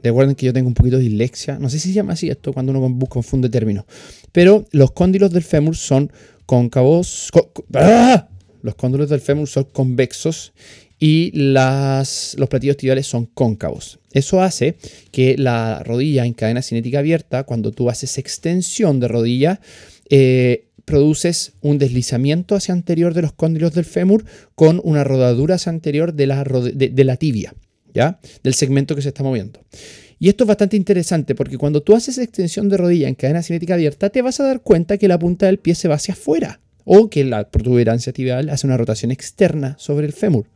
Recuerden 0.02 0.34
que 0.34 0.46
yo 0.46 0.52
tengo 0.52 0.68
un 0.68 0.74
poquito 0.74 0.96
de 0.98 1.04
dislexia. 1.04 1.58
No 1.58 1.68
sé 1.70 1.78
si 1.78 1.88
se 1.88 1.94
llama 1.94 2.14
así 2.14 2.28
esto 2.28 2.52
cuando 2.52 2.72
uno 2.72 2.98
confunde 3.08 3.48
términos. 3.48 3.84
Pero 4.32 4.66
los 4.72 4.92
cóndilos 4.92 5.30
del 5.32 5.42
fémur 5.42 5.76
son 5.76 6.12
cóncavos. 6.46 7.30
¡Ah! 7.74 8.28
Los 8.62 8.74
cóndilos 8.76 9.10
del 9.10 9.20
fémur 9.20 9.48
son 9.48 9.64
convexos 9.64 10.52
y 10.98 11.32
las, 11.34 12.36
los 12.38 12.48
platillos 12.48 12.76
tibiales 12.76 13.08
son 13.08 13.26
cóncavos. 13.26 13.98
Eso 14.12 14.40
hace 14.40 14.76
que 15.10 15.36
la 15.36 15.82
rodilla 15.82 16.24
en 16.24 16.32
cadena 16.32 16.62
cinética 16.62 17.00
abierta, 17.00 17.42
cuando 17.42 17.72
tú 17.72 17.90
haces 17.90 18.18
extensión 18.18 19.00
de 19.00 19.08
rodilla, 19.08 19.60
eh, 20.10 20.66
produces 20.84 21.54
un 21.60 21.78
deslizamiento 21.78 22.54
hacia 22.54 22.72
anterior 22.72 23.14
de 23.14 23.22
los 23.22 23.32
cóndilos 23.32 23.74
del 23.74 23.84
fémur 23.84 24.24
con 24.54 24.80
una 24.84 25.02
rodadura 25.02 25.56
hacia 25.56 25.70
anterior 25.70 26.14
de 26.14 26.26
la, 26.26 26.44
de 26.44 27.04
la 27.04 27.16
tibia. 27.16 27.54
¿Ya? 27.94 28.18
Del 28.42 28.54
segmento 28.54 28.94
que 28.94 29.02
se 29.02 29.08
está 29.08 29.22
moviendo. 29.22 29.60
Y 30.18 30.28
esto 30.28 30.44
es 30.44 30.48
bastante 30.48 30.76
interesante 30.76 31.34
porque 31.34 31.58
cuando 31.58 31.82
tú 31.82 31.96
haces 31.96 32.16
extensión 32.18 32.68
de 32.68 32.76
rodilla 32.76 33.08
en 33.08 33.16
cadena 33.16 33.42
cinética 33.42 33.74
abierta, 33.74 34.10
te 34.10 34.22
vas 34.22 34.38
a 34.38 34.44
dar 34.44 34.60
cuenta 34.60 34.96
que 34.96 35.08
la 35.08 35.18
punta 35.18 35.46
del 35.46 35.58
pie 35.58 35.74
se 35.74 35.88
va 35.88 35.96
hacia 35.96 36.14
afuera 36.14 36.60
o 36.84 37.10
que 37.10 37.24
la 37.24 37.50
protuberancia 37.50 38.12
tibial 38.12 38.48
hace 38.48 38.66
una 38.66 38.76
rotación 38.76 39.10
externa 39.10 39.74
sobre 39.78 40.06
el 40.06 40.12
fémur. 40.12 40.46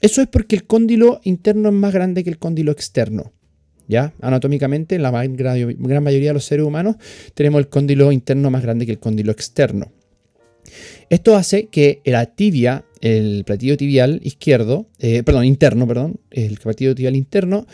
Eso 0.00 0.20
es 0.20 0.28
porque 0.28 0.56
el 0.56 0.64
cóndilo 0.64 1.20
interno 1.24 1.68
es 1.68 1.74
más 1.74 1.92
grande 1.92 2.24
que 2.24 2.30
el 2.30 2.38
cóndilo 2.38 2.72
externo. 2.72 3.32
¿Ya? 3.86 4.14
Anatómicamente, 4.20 4.94
en 4.96 5.02
la 5.02 5.10
gran 5.10 6.02
mayoría 6.02 6.30
de 6.30 6.34
los 6.34 6.44
seres 6.44 6.64
humanos, 6.64 6.96
tenemos 7.34 7.58
el 7.60 7.68
cóndilo 7.68 8.10
interno 8.12 8.50
más 8.50 8.62
grande 8.62 8.86
que 8.86 8.92
el 8.92 8.98
cóndilo 8.98 9.30
externo. 9.30 9.92
Esto 11.10 11.36
hace 11.36 11.66
que 11.66 12.00
la 12.04 12.26
tibia 12.26 12.84
el 13.04 13.44
platillo 13.44 13.76
tibial 13.76 14.18
izquierdo, 14.24 14.86
eh, 14.98 15.22
perdón, 15.22 15.44
interno, 15.44 15.86
perdón, 15.86 16.20
el 16.30 16.56
platillo 16.56 16.94
tibial 16.94 17.14
interno, 17.14 17.66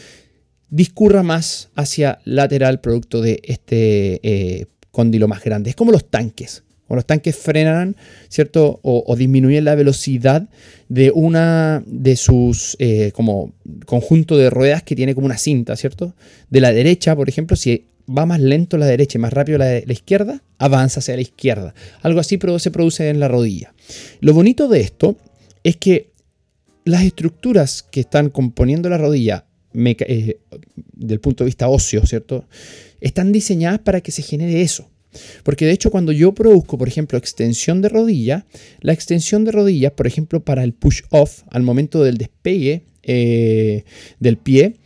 discurra 0.70 1.22
más 1.22 1.70
hacia 1.76 2.18
lateral 2.24 2.80
producto 2.80 3.22
de 3.22 3.40
este 3.44 4.20
eh, 4.24 4.66
cóndilo 4.90 5.28
más 5.28 5.44
grande. 5.44 5.70
Es 5.70 5.76
como 5.76 5.92
los 5.92 6.10
tanques. 6.10 6.64
O 6.90 6.96
los 6.96 7.06
tanques 7.06 7.36
frenan, 7.36 7.96
¿cierto? 8.28 8.80
O, 8.82 9.14
disminuyen 9.16 9.64
la 9.64 9.76
velocidad 9.76 10.48
de 10.88 11.12
una 11.12 11.82
de 11.86 12.16
sus 12.16 12.76
eh, 12.80 13.12
como 13.14 13.54
conjunto 13.86 14.36
de 14.36 14.50
ruedas 14.50 14.82
que 14.82 14.96
tiene 14.96 15.14
como 15.14 15.26
una 15.26 15.38
cinta, 15.38 15.76
¿cierto? 15.76 16.14
De 16.50 16.60
la 16.60 16.72
derecha, 16.72 17.14
por 17.14 17.28
ejemplo, 17.28 17.56
si 17.56 17.84
va 18.08 18.26
más 18.26 18.40
lento 18.40 18.76
la 18.76 18.86
derecha 18.86 19.18
y 19.18 19.20
más 19.20 19.32
rápido 19.32 19.56
la, 19.56 19.66
la 19.66 19.92
izquierda, 19.92 20.42
avanza 20.58 20.98
hacia 20.98 21.14
la 21.14 21.22
izquierda. 21.22 21.74
Algo 22.02 22.18
así 22.18 22.38
se 22.58 22.70
produce 22.70 23.08
en 23.08 23.20
la 23.20 23.28
rodilla. 23.28 23.72
Lo 24.20 24.34
bonito 24.34 24.66
de 24.68 24.80
esto 24.80 25.16
es 25.62 25.76
que 25.76 26.10
las 26.84 27.04
estructuras 27.04 27.82
que 27.82 28.00
están 28.00 28.30
componiendo 28.30 28.88
la 28.88 28.98
rodilla, 28.98 29.44
eh, 29.74 30.40
del 30.94 31.20
punto 31.20 31.44
de 31.44 31.46
vista 31.46 31.68
óseo, 31.68 32.04
¿cierto? 32.04 32.44
Están 33.00 33.32
diseñadas 33.32 33.80
para 33.80 34.00
que 34.00 34.10
se 34.10 34.22
genere 34.22 34.62
eso. 34.62 34.89
Porque 35.42 35.66
de 35.66 35.72
hecho 35.72 35.90
cuando 35.90 36.12
yo 36.12 36.32
produzco, 36.34 36.78
por 36.78 36.88
ejemplo, 36.88 37.18
extensión 37.18 37.82
de 37.82 37.88
rodilla, 37.88 38.46
la 38.80 38.92
extensión 38.92 39.44
de 39.44 39.52
rodilla, 39.52 39.94
por 39.94 40.06
ejemplo, 40.06 40.40
para 40.40 40.64
el 40.64 40.72
push-off, 40.72 41.42
al 41.50 41.62
momento 41.62 42.02
del 42.02 42.18
despegue 42.18 42.84
eh, 43.02 43.84
del 44.18 44.36
pie, 44.36 44.76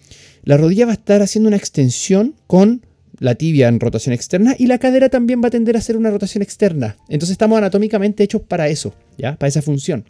la 0.45 0.57
rodilla 0.57 0.87
va 0.87 0.93
a 0.93 0.95
estar 0.95 1.23
haciendo 1.23 1.49
una 1.49 1.57
extensión 1.57 2.35
con 2.47 2.83
la 3.19 3.35
tibia 3.35 3.69
en 3.69 3.81
rotación 3.81 4.13
externa 4.13 4.55
y 4.59 4.67
la 4.67 4.79
cadera 4.79 5.09
también 5.09 5.43
va 5.43 5.49
a 5.49 5.51
tender 5.51 5.77
a 5.77 5.79
hacer 5.79 5.97
una 5.97 6.11
rotación 6.11 6.43
externa. 6.43 6.97
Entonces 7.09 7.33
estamos 7.33 7.59
anatómicamente 7.59 8.25
hechos 8.25 8.43
para 8.43 8.69
eso, 8.69 8.95
¿ya? 9.17 9.37
Para 9.37 9.49
esa 9.49 9.63
función. 9.63 10.05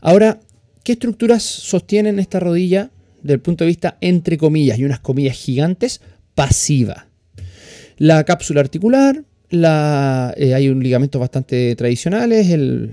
Ahora, 0.00 0.40
¿qué 0.82 0.92
estructuras 0.92 1.42
sostienen 1.42 2.18
esta 2.18 2.40
rodilla 2.40 2.90
desde 3.22 3.34
el 3.34 3.40
punto 3.40 3.64
de 3.64 3.68
vista, 3.68 3.96
entre 4.00 4.36
comillas, 4.36 4.78
y 4.78 4.84
unas 4.84 5.00
comillas 5.00 5.36
gigantes, 5.36 6.00
pasiva? 6.34 7.08
La 7.98 8.24
cápsula 8.24 8.60
articular, 8.60 9.22
eh, 10.36 10.54
hay 10.54 10.68
un 10.68 10.82
ligamento 10.82 11.18
bastante 11.18 11.76
tradicional, 11.76 12.32
es 12.32 12.50
el, 12.50 12.90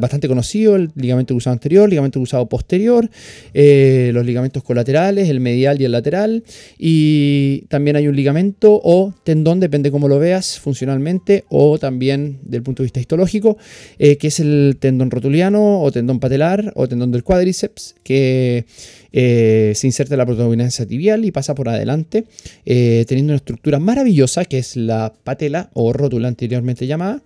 bastante 0.00 0.28
conocido, 0.28 0.76
el 0.76 0.90
ligamento 0.94 1.34
cruzado 1.34 1.54
anterior, 1.54 1.88
ligamento 1.88 2.20
cruzado 2.20 2.48
posterior, 2.48 3.10
eh, 3.52 4.10
los 4.14 4.24
ligamentos 4.24 4.62
colaterales, 4.62 5.28
el 5.28 5.40
medial 5.40 5.80
y 5.80 5.84
el 5.84 5.92
lateral, 5.92 6.44
y 6.78 7.62
también 7.68 7.96
hay 7.96 8.06
un 8.06 8.14
ligamento 8.14 8.80
o 8.84 9.12
tendón, 9.24 9.58
depende 9.58 9.90
cómo 9.90 10.06
lo 10.06 10.18
veas 10.18 10.60
funcionalmente, 10.60 11.44
o 11.48 11.78
también 11.78 12.38
del 12.42 12.62
punto 12.62 12.82
de 12.82 12.86
vista 12.86 13.00
histológico, 13.00 13.56
eh, 13.98 14.16
que 14.16 14.28
es 14.28 14.38
el 14.38 14.76
tendón 14.78 15.10
rotuliano 15.10 15.80
o 15.80 15.90
tendón 15.90 16.20
patelar 16.20 16.72
o 16.76 16.86
tendón 16.86 17.10
del 17.10 17.24
cuádriceps, 17.24 17.96
que 18.04 18.66
se 19.14 19.80
inserta 19.86 20.16
la 20.16 20.26
protuberancia 20.26 20.86
tibial 20.86 21.24
y 21.24 21.30
pasa 21.30 21.54
por 21.54 21.68
adelante, 21.68 22.24
teniendo 22.64 23.32
una 23.32 23.36
estructura 23.36 23.78
maravillosa 23.78 24.44
que 24.44 24.58
es 24.58 24.76
la 24.76 25.12
patela 25.22 25.70
o 25.74 25.92
rótula 25.92 26.28
anteriormente 26.28 26.86
llamada, 26.86 27.22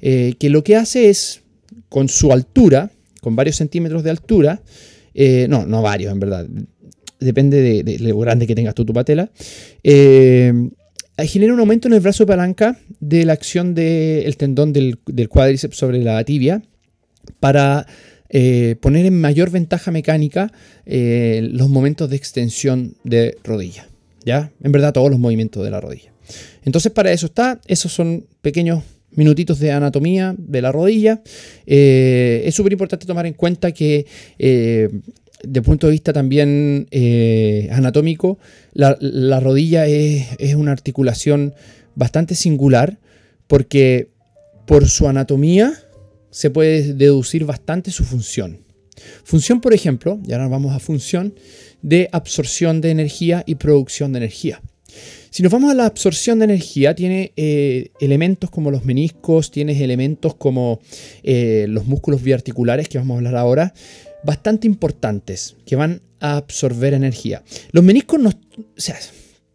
eh, 0.00 0.34
que 0.38 0.50
lo 0.50 0.64
que 0.64 0.76
hace 0.76 1.08
es, 1.10 1.42
con 1.88 2.08
su 2.08 2.32
altura, 2.32 2.90
con 3.20 3.36
varios 3.36 3.56
centímetros 3.56 4.02
de 4.02 4.10
altura, 4.10 4.62
eh, 5.14 5.46
no, 5.48 5.66
no 5.66 5.82
varios 5.82 6.12
en 6.12 6.20
verdad, 6.20 6.46
depende 7.20 7.82
de, 7.82 7.98
lo 7.98 8.18
grande 8.18 8.46
que 8.46 8.54
tengas 8.54 8.74
tú 8.74 8.84
tu 8.84 8.92
patela, 8.92 9.30
genera 9.82 11.52
un 11.52 11.60
aumento 11.60 11.88
en 11.88 11.94
el 11.94 12.00
brazo 12.00 12.24
de 12.24 12.28
palanca 12.28 12.78
de 13.00 13.24
la 13.24 13.32
acción 13.32 13.74
del 13.74 14.36
tendón 14.36 14.72
del, 14.72 14.98
del 15.06 15.28
cuádriceps 15.28 15.76
sobre 15.76 16.02
la 16.02 16.22
tibia 16.24 16.62
para 17.40 17.86
eh, 18.30 18.76
poner 18.80 19.06
en 19.06 19.20
mayor 19.20 19.50
ventaja 19.50 19.90
mecánica 19.90 20.52
eh, 20.84 21.48
los 21.52 21.68
momentos 21.68 22.10
de 22.10 22.16
extensión 22.16 22.94
de 23.04 23.36
rodilla. 23.44 23.88
¿Ya? 24.24 24.52
En 24.62 24.72
verdad, 24.72 24.92
todos 24.92 25.10
los 25.10 25.18
movimientos 25.18 25.64
de 25.64 25.70
la 25.70 25.80
rodilla. 25.80 26.12
Entonces, 26.64 26.92
para 26.92 27.12
eso 27.12 27.26
está. 27.26 27.60
Esos 27.66 27.92
son 27.92 28.26
pequeños 28.42 28.82
minutitos 29.12 29.58
de 29.58 29.72
anatomía 29.72 30.34
de 30.36 30.60
la 30.60 30.70
rodilla. 30.70 31.22
Eh, 31.66 32.42
es 32.44 32.54
súper 32.54 32.72
importante 32.72 33.06
tomar 33.06 33.26
en 33.26 33.32
cuenta 33.32 33.72
que, 33.72 34.06
el 34.38 35.62
punto 35.62 35.86
de 35.86 35.92
vista 35.92 36.12
también 36.12 36.88
anatómico, 37.70 38.38
la, 38.74 39.40
rodilla 39.40 39.86
es 39.86 40.54
una 40.54 40.72
articulación 40.72 41.54
bastante 41.94 42.34
singular 42.34 42.98
porque 43.46 44.10
por 44.66 44.86
su 44.88 45.08
anatomía 45.08 45.72
se 46.38 46.50
puede 46.50 46.94
deducir 46.94 47.44
bastante 47.44 47.90
su 47.90 48.04
función. 48.04 48.60
Función, 49.24 49.60
por 49.60 49.74
ejemplo, 49.74 50.20
y 50.24 50.30
ahora 50.30 50.46
vamos 50.46 50.72
a 50.72 50.78
función 50.78 51.34
de 51.82 52.08
absorción 52.12 52.80
de 52.80 52.92
energía 52.92 53.42
y 53.44 53.56
producción 53.56 54.12
de 54.12 54.18
energía. 54.18 54.62
Si 55.30 55.42
nos 55.42 55.50
vamos 55.50 55.72
a 55.72 55.74
la 55.74 55.86
absorción 55.86 56.38
de 56.38 56.44
energía, 56.44 56.94
tiene 56.94 57.32
eh, 57.34 57.90
elementos 57.98 58.50
como 58.50 58.70
los 58.70 58.84
meniscos, 58.84 59.50
tiene 59.50 59.82
elementos 59.82 60.36
como 60.36 60.78
eh, 61.24 61.66
los 61.68 61.86
músculos 61.86 62.22
biarticulares, 62.22 62.88
que 62.88 62.98
vamos 62.98 63.16
a 63.16 63.18
hablar 63.18 63.34
ahora, 63.34 63.74
bastante 64.22 64.68
importantes, 64.68 65.56
que 65.66 65.74
van 65.74 66.02
a 66.20 66.36
absorber 66.36 66.94
energía. 66.94 67.42
Los 67.72 67.82
meniscos 67.82 68.20
no, 68.20 68.30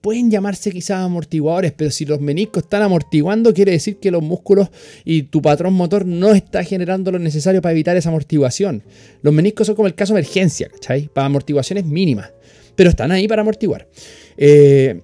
pueden 0.04 0.30
llamarse 0.30 0.70
quizás 0.70 0.98
amortiguadores, 0.98 1.72
pero 1.72 1.90
si 1.90 2.04
los 2.04 2.20
meniscos 2.20 2.64
están 2.64 2.82
amortiguando, 2.82 3.54
quiere 3.54 3.72
decir 3.72 4.02
que 4.02 4.12
los 4.12 4.22
músculos 4.22 4.68
y 5.06 5.24
tu 5.24 5.42
patrón 5.42 5.76
motor 5.76 6.06
no 6.06 6.34
está 6.34 6.62
generando 6.66 7.10
lo 7.10 7.20
necesario 7.20 7.62
para 7.62 7.72
evitar 7.72 7.96
esa 7.96 8.10
amortiguación. 8.10 8.84
Los 9.22 9.34
meniscos 9.34 9.66
son 9.66 9.78
como 9.78 9.88
el 9.88 9.96
caso 9.96 10.14
de 10.14 10.20
emergencia, 10.20 10.68
¿cachai? 10.68 11.08
Para 11.08 11.28
amortiguaciones 11.28 11.86
mínimas, 11.86 12.34
pero 12.76 12.90
están 12.90 13.14
ahí 13.14 13.30
para 13.30 13.44
amortiguar. 13.44 13.88
Eh, 14.36 15.02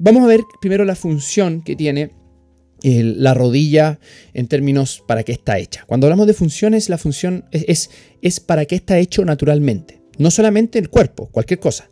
vamos 0.00 0.24
a 0.24 0.26
ver 0.26 0.40
primero 0.60 0.84
la 0.84 0.96
función 0.96 1.62
que 1.62 1.76
tiene 1.76 2.10
la 2.82 3.34
rodilla 3.34 4.00
en 4.34 4.48
términos 4.48 5.04
para 5.06 5.22
qué 5.22 5.30
está 5.30 5.60
hecha. 5.60 5.84
Cuando 5.86 6.08
hablamos 6.08 6.26
de 6.26 6.34
funciones, 6.34 6.88
la 6.88 6.98
función 6.98 7.44
es, 7.52 7.90
es 8.20 8.40
para 8.40 8.64
qué 8.64 8.74
está 8.74 8.98
hecho 8.98 9.24
naturalmente. 9.24 10.02
No 10.18 10.32
solamente 10.32 10.80
el 10.80 10.90
cuerpo, 10.90 11.28
cualquier 11.30 11.60
cosa. 11.60 11.91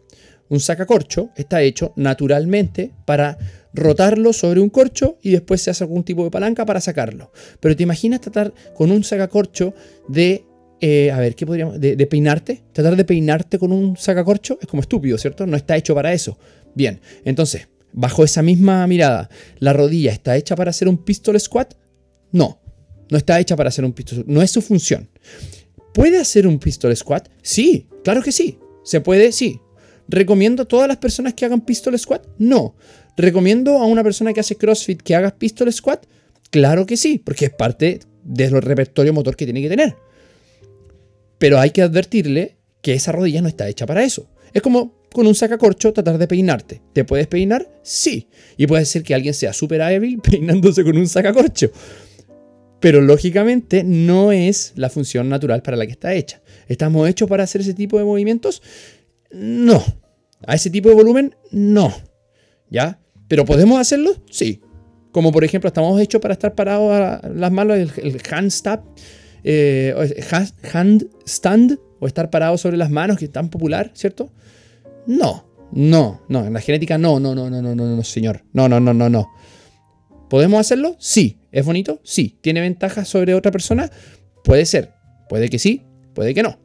Un 0.50 0.60
sacacorcho 0.60 1.30
está 1.36 1.62
hecho 1.62 1.94
naturalmente 1.96 2.92
para 3.06 3.38
rotarlo 3.72 4.32
sobre 4.32 4.60
un 4.60 4.68
corcho 4.68 5.16
y 5.22 5.30
después 5.30 5.62
se 5.62 5.70
hace 5.70 5.84
algún 5.84 6.04
tipo 6.04 6.24
de 6.24 6.30
palanca 6.30 6.66
para 6.66 6.80
sacarlo. 6.80 7.32
Pero 7.60 7.74
te 7.74 7.84
imaginas 7.84 8.20
tratar 8.20 8.52
con 8.74 8.90
un 8.90 9.02
sacacorcho 9.02 9.74
de 10.08 10.44
eh, 10.80 11.10
a 11.10 11.18
ver, 11.18 11.34
¿qué 11.34 11.46
podríamos? 11.46 11.78
De, 11.78 12.06
peinarte. 12.06 12.62
Tratar 12.72 12.96
de 12.96 13.04
peinarte 13.04 13.58
con 13.58 13.70
un 13.70 13.96
sacacorcho 13.96 14.58
es 14.60 14.66
como 14.66 14.80
estúpido, 14.80 15.18
¿cierto? 15.18 15.46
No 15.46 15.56
está 15.56 15.76
hecho 15.76 15.94
para 15.94 16.12
eso. 16.12 16.38
Bien, 16.74 17.00
entonces, 17.24 17.68
bajo 17.92 18.24
esa 18.24 18.42
misma 18.42 18.86
mirada, 18.86 19.28
¿la 19.58 19.72
rodilla 19.72 20.12
está 20.12 20.36
hecha 20.36 20.56
para 20.56 20.70
hacer 20.70 20.88
un 20.88 20.98
pistol 21.04 21.38
squat? 21.38 21.74
No, 22.32 22.60
no 23.10 23.18
está 23.18 23.38
hecha 23.40 23.56
para 23.56 23.68
hacer 23.68 23.84
un 23.84 23.92
pistol 23.92 24.24
No 24.26 24.40
es 24.40 24.50
su 24.50 24.62
función. 24.62 25.10
¿Puede 25.92 26.18
hacer 26.18 26.46
un 26.46 26.58
pistol 26.58 26.96
squat? 26.96 27.28
Sí, 27.42 27.88
claro 28.02 28.22
que 28.22 28.32
sí. 28.32 28.58
¿Se 28.84 29.00
puede? 29.00 29.32
Sí. 29.32 29.60
¿Recomiendo 30.10 30.64
a 30.64 30.66
todas 30.66 30.88
las 30.88 30.96
personas 30.96 31.34
que 31.34 31.44
hagan 31.44 31.60
pistol 31.60 31.96
squat? 31.96 32.26
No. 32.36 32.74
¿Recomiendo 33.16 33.78
a 33.78 33.86
una 33.86 34.02
persona 34.02 34.32
que 34.32 34.40
hace 34.40 34.56
CrossFit 34.56 35.00
que 35.02 35.14
haga 35.14 35.30
pistol 35.30 35.72
squat? 35.72 36.04
Claro 36.50 36.84
que 36.84 36.96
sí, 36.96 37.22
porque 37.24 37.44
es 37.44 37.52
parte 37.52 38.00
del 38.24 38.60
repertorio 38.60 39.12
motor 39.12 39.36
que 39.36 39.44
tiene 39.44 39.62
que 39.62 39.68
tener. 39.68 39.96
Pero 41.38 41.60
hay 41.60 41.70
que 41.70 41.82
advertirle 41.82 42.56
que 42.82 42.94
esa 42.94 43.12
rodilla 43.12 43.40
no 43.40 43.46
está 43.46 43.68
hecha 43.68 43.86
para 43.86 44.02
eso. 44.02 44.28
Es 44.52 44.62
como 44.62 45.00
con 45.12 45.28
un 45.28 45.34
sacacorcho 45.36 45.92
tratar 45.92 46.18
de 46.18 46.26
peinarte. 46.26 46.82
¿Te 46.92 47.04
puedes 47.04 47.28
peinar? 47.28 47.70
Sí. 47.84 48.26
Y 48.56 48.66
puede 48.66 48.86
ser 48.86 49.04
que 49.04 49.14
alguien 49.14 49.32
sea 49.32 49.52
súper 49.52 49.80
hábil 49.80 50.18
peinándose 50.22 50.82
con 50.82 50.96
un 50.96 51.06
sacacorcho. 51.06 51.70
Pero 52.80 53.00
lógicamente 53.00 53.84
no 53.84 54.32
es 54.32 54.72
la 54.74 54.90
función 54.90 55.28
natural 55.28 55.62
para 55.62 55.76
la 55.76 55.86
que 55.86 55.92
está 55.92 56.14
hecha. 56.14 56.42
¿Estamos 56.66 57.08
hechos 57.08 57.28
para 57.28 57.44
hacer 57.44 57.60
ese 57.60 57.74
tipo 57.74 57.96
de 57.96 58.04
movimientos? 58.04 58.60
No. 59.30 59.82
A 60.46 60.54
ese 60.54 60.70
tipo 60.70 60.88
de 60.88 60.94
volumen, 60.94 61.36
no. 61.50 61.92
¿Ya? 62.70 63.00
¿Pero 63.28 63.44
podemos 63.44 63.78
hacerlo? 63.78 64.12
Sí. 64.30 64.60
Como 65.12 65.32
por 65.32 65.44
ejemplo, 65.44 65.68
estamos 65.68 66.00
hechos 66.00 66.20
para 66.20 66.34
estar 66.34 66.54
parados 66.54 66.92
a 66.92 67.28
las 67.28 67.50
manos, 67.50 67.76
el, 67.76 67.92
el 67.96 68.20
handstand, 68.30 68.82
eh, 69.42 69.94
o 72.00 72.06
estar 72.06 72.30
parados 72.30 72.60
sobre 72.60 72.76
las 72.76 72.90
manos, 72.90 73.18
que 73.18 73.26
es 73.26 73.32
tan 73.32 73.50
popular, 73.50 73.90
¿cierto? 73.94 74.32
No, 75.06 75.46
no, 75.72 76.22
no. 76.28 76.46
En 76.46 76.52
la 76.52 76.60
genética, 76.60 76.98
no, 76.98 77.20
no, 77.20 77.34
no, 77.34 77.50
no, 77.50 77.60
no, 77.60 77.74
no, 77.74 77.96
no, 77.96 78.04
señor. 78.04 78.44
No, 78.52 78.68
no, 78.68 78.80
no, 78.80 78.94
no, 78.94 79.08
no. 79.08 79.28
¿Podemos 80.28 80.60
hacerlo? 80.60 80.96
Sí. 80.98 81.38
¿Es 81.50 81.64
bonito? 81.66 82.00
Sí. 82.04 82.38
¿Tiene 82.40 82.60
ventajas 82.60 83.08
sobre 83.08 83.34
otra 83.34 83.50
persona? 83.50 83.90
Puede 84.44 84.64
ser. 84.66 84.92
Puede 85.28 85.48
que 85.48 85.58
sí, 85.58 85.86
puede 86.14 86.34
que 86.34 86.42
no. 86.42 86.58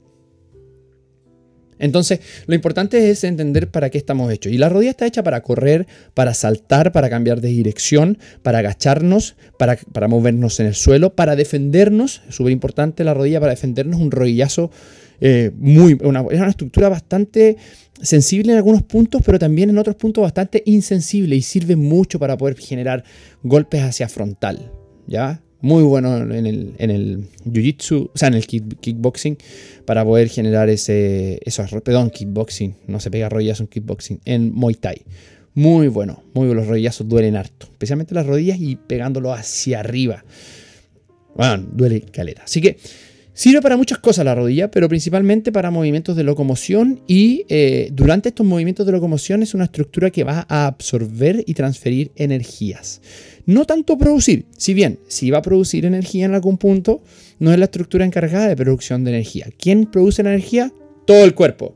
Entonces, 1.79 2.19
lo 2.47 2.55
importante 2.55 3.09
es 3.09 3.23
entender 3.23 3.69
para 3.69 3.89
qué 3.89 3.97
estamos 3.97 4.31
hechos. 4.31 4.51
Y 4.51 4.57
la 4.57 4.69
rodilla 4.69 4.91
está 4.91 5.05
hecha 5.05 5.23
para 5.23 5.41
correr, 5.41 5.87
para 6.13 6.33
saltar, 6.33 6.91
para 6.91 7.09
cambiar 7.09 7.41
de 7.41 7.49
dirección, 7.49 8.17
para 8.43 8.59
agacharnos, 8.59 9.35
para, 9.57 9.77
movernos 10.07 10.59
en 10.59 10.67
el 10.67 10.75
suelo, 10.75 11.15
para 11.15 11.35
defendernos. 11.35 12.21
Es 12.29 12.35
súper 12.35 12.53
importante 12.53 13.03
la 13.03 13.13
rodilla 13.13 13.39
para 13.39 13.51
defendernos. 13.51 13.99
Un 13.99 14.11
rodillazo 14.11 14.71
eh, 15.19 15.51
muy. 15.57 15.93
Es 15.93 16.39
una 16.39 16.49
estructura 16.49 16.89
bastante 16.89 17.57
sensible 18.01 18.51
en 18.51 18.57
algunos 18.57 18.83
puntos, 18.83 19.21
pero 19.25 19.39
también 19.39 19.69
en 19.69 19.77
otros 19.77 19.95
puntos 19.95 20.21
bastante 20.21 20.63
insensible 20.65 21.35
y 21.35 21.41
sirve 21.41 21.75
mucho 21.75 22.19
para 22.19 22.37
poder 22.37 22.57
generar 22.57 23.03
golpes 23.43 23.81
hacia 23.81 24.07
frontal. 24.07 24.71
¿Ya? 25.07 25.41
Muy 25.65 25.81
bueno 25.81 26.15
en 26.17 26.45
el, 26.45 26.75
en 26.77 26.91
el 26.91 27.27
jiu-jitsu, 27.43 28.11
o 28.13 28.17
sea, 28.17 28.27
en 28.27 28.35
el 28.35 28.45
kickboxing, 28.45 29.35
para 29.85 30.05
poder 30.05 30.29
generar 30.29 30.69
ese, 30.69 31.39
esos, 31.43 31.71
perdón, 31.81 32.11
kickboxing, 32.11 32.75
no 32.85 32.99
se 32.99 33.09
pega 33.09 33.29
rodillas 33.29 33.61
en 33.61 33.65
kickboxing, 33.65 34.21
en 34.25 34.53
Muay 34.53 34.75
Thai. 34.75 35.01
Muy 35.55 35.87
bueno, 35.87 36.21
muy 36.35 36.45
bueno, 36.45 36.61
los 36.61 36.67
rodillazos 36.67 37.09
duelen 37.09 37.35
harto, 37.35 37.65
especialmente 37.65 38.13
las 38.13 38.27
rodillas 38.27 38.59
y 38.61 38.75
pegándolo 38.75 39.33
hacia 39.33 39.79
arriba. 39.79 40.23
Bueno, 41.33 41.65
duele 41.71 42.01
caleta. 42.01 42.43
Así 42.43 42.61
que 42.61 42.77
Sirve 43.37 43.61
para 43.61 43.75
muchas 43.75 43.97
cosas 43.97 44.23
la 44.23 44.33
rodilla, 44.33 44.71
pero 44.71 44.87
principalmente 44.87 45.51
para 45.51 45.69
movimientos 45.69 46.15
de 46.15 46.23
locomoción 46.23 47.01
y 47.05 47.45
eh, 47.49 47.89
durante 47.91 48.29
estos 48.29 48.45
movimientos 48.45 48.85
de 48.85 48.93
locomoción 48.93 49.43
es 49.43 49.53
una 49.53 49.65
estructura 49.65 50.09
que 50.09 50.23
va 50.23 50.45
a 50.47 50.67
absorber 50.67 51.43
y 51.45 51.53
transferir 51.53 52.13
energías. 52.15 53.01
No 53.45 53.65
tanto 53.65 53.97
producir, 53.97 54.45
si 54.55 54.73
bien 54.73 54.99
si 55.09 55.31
va 55.31 55.39
a 55.39 55.41
producir 55.41 55.85
energía 55.85 56.23
en 56.23 56.33
algún 56.33 56.57
punto, 56.57 57.03
no 57.39 57.51
es 57.51 57.59
la 57.59 57.65
estructura 57.65 58.05
encargada 58.05 58.47
de 58.47 58.55
producción 58.55 59.03
de 59.03 59.11
energía. 59.11 59.47
¿Quién 59.59 59.87
produce 59.87 60.23
la 60.23 60.29
energía? 60.29 60.71
Todo 61.05 61.25
el 61.25 61.35
cuerpo. 61.35 61.75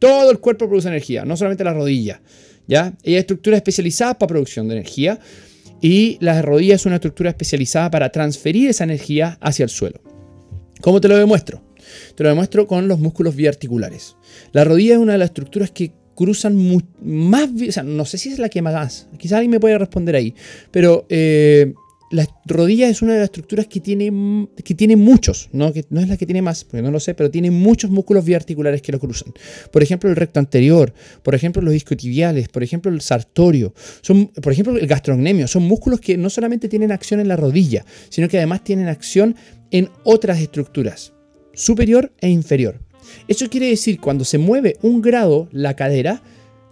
Todo 0.00 0.32
el 0.32 0.40
cuerpo 0.40 0.66
produce 0.66 0.88
energía, 0.88 1.24
no 1.24 1.36
solamente 1.36 1.62
la 1.62 1.74
rodilla. 1.74 2.20
¿ya? 2.66 2.92
hay 3.06 3.14
estructuras 3.14 3.58
especializadas 3.58 4.16
para 4.16 4.30
producción 4.30 4.66
de 4.66 4.74
energía 4.74 5.20
y 5.80 6.18
la 6.18 6.42
rodilla 6.42 6.74
es 6.74 6.86
una 6.86 6.96
estructura 6.96 7.30
especializada 7.30 7.88
para 7.88 8.10
transferir 8.10 8.68
esa 8.68 8.82
energía 8.82 9.38
hacia 9.40 9.62
el 9.62 9.70
suelo. 9.70 10.13
¿Cómo 10.80 11.00
te 11.00 11.08
lo 11.08 11.16
demuestro? 11.16 11.62
Te 12.14 12.22
lo 12.22 12.30
demuestro 12.30 12.66
con 12.66 12.88
los 12.88 12.98
músculos 12.98 13.36
biarticulares. 13.36 14.16
La 14.52 14.64
rodilla 14.64 14.94
es 14.94 14.98
una 14.98 15.12
de 15.12 15.18
las 15.18 15.30
estructuras 15.30 15.70
que 15.70 15.92
cruzan 16.14 16.56
más, 17.02 17.50
o 17.68 17.72
sea, 17.72 17.82
no 17.82 18.04
sé 18.04 18.18
si 18.18 18.30
es 18.30 18.38
la 18.38 18.48
que 18.48 18.62
más, 18.62 19.08
quizás 19.18 19.38
alguien 19.38 19.50
me 19.50 19.60
puede 19.60 19.76
responder 19.78 20.14
ahí, 20.14 20.34
pero 20.70 21.06
eh, 21.08 21.74
la 22.10 22.26
rodilla 22.44 22.88
es 22.88 23.02
una 23.02 23.14
de 23.14 23.18
las 23.18 23.26
estructuras 23.26 23.66
que 23.66 23.80
tiene, 23.80 24.48
que 24.62 24.74
tiene 24.74 24.96
muchos, 24.96 25.48
¿no? 25.52 25.72
Que 25.72 25.84
no 25.90 26.00
es 26.00 26.08
la 26.08 26.16
que 26.16 26.26
tiene 26.26 26.42
más, 26.42 26.64
porque 26.64 26.82
no 26.82 26.90
lo 26.90 27.00
sé, 27.00 27.14
pero 27.14 27.30
tiene 27.30 27.50
muchos 27.50 27.90
músculos 27.90 28.24
biarticulares 28.24 28.82
que 28.82 28.92
lo 28.92 29.00
cruzan. 29.00 29.32
Por 29.72 29.82
ejemplo, 29.82 30.10
el 30.10 30.16
recto 30.16 30.38
anterior, 30.38 30.92
por 31.22 31.34
ejemplo, 31.34 31.62
los 31.62 31.74
isquiotibiales, 31.74 32.48
por 32.48 32.62
ejemplo, 32.62 32.92
el 32.92 33.00
sartorio, 33.00 33.74
son, 34.00 34.28
por 34.28 34.52
ejemplo, 34.52 34.76
el 34.76 34.86
gastrocnemio, 34.86 35.48
son 35.48 35.64
músculos 35.64 36.00
que 36.00 36.16
no 36.16 36.30
solamente 36.30 36.68
tienen 36.68 36.92
acción 36.92 37.20
en 37.20 37.28
la 37.28 37.36
rodilla, 37.36 37.84
sino 38.10 38.28
que 38.28 38.36
además 38.36 38.62
tienen 38.64 38.88
acción 38.88 39.34
en 39.70 39.88
otras 40.04 40.40
estructuras, 40.40 41.14
superior 41.52 42.12
e 42.20 42.28
inferior. 42.28 42.80
Eso 43.28 43.48
quiere 43.48 43.68
decir, 43.68 44.00
cuando 44.00 44.24
se 44.24 44.38
mueve 44.38 44.76
un 44.82 45.02
grado 45.02 45.48
la 45.52 45.74
cadera, 45.74 46.22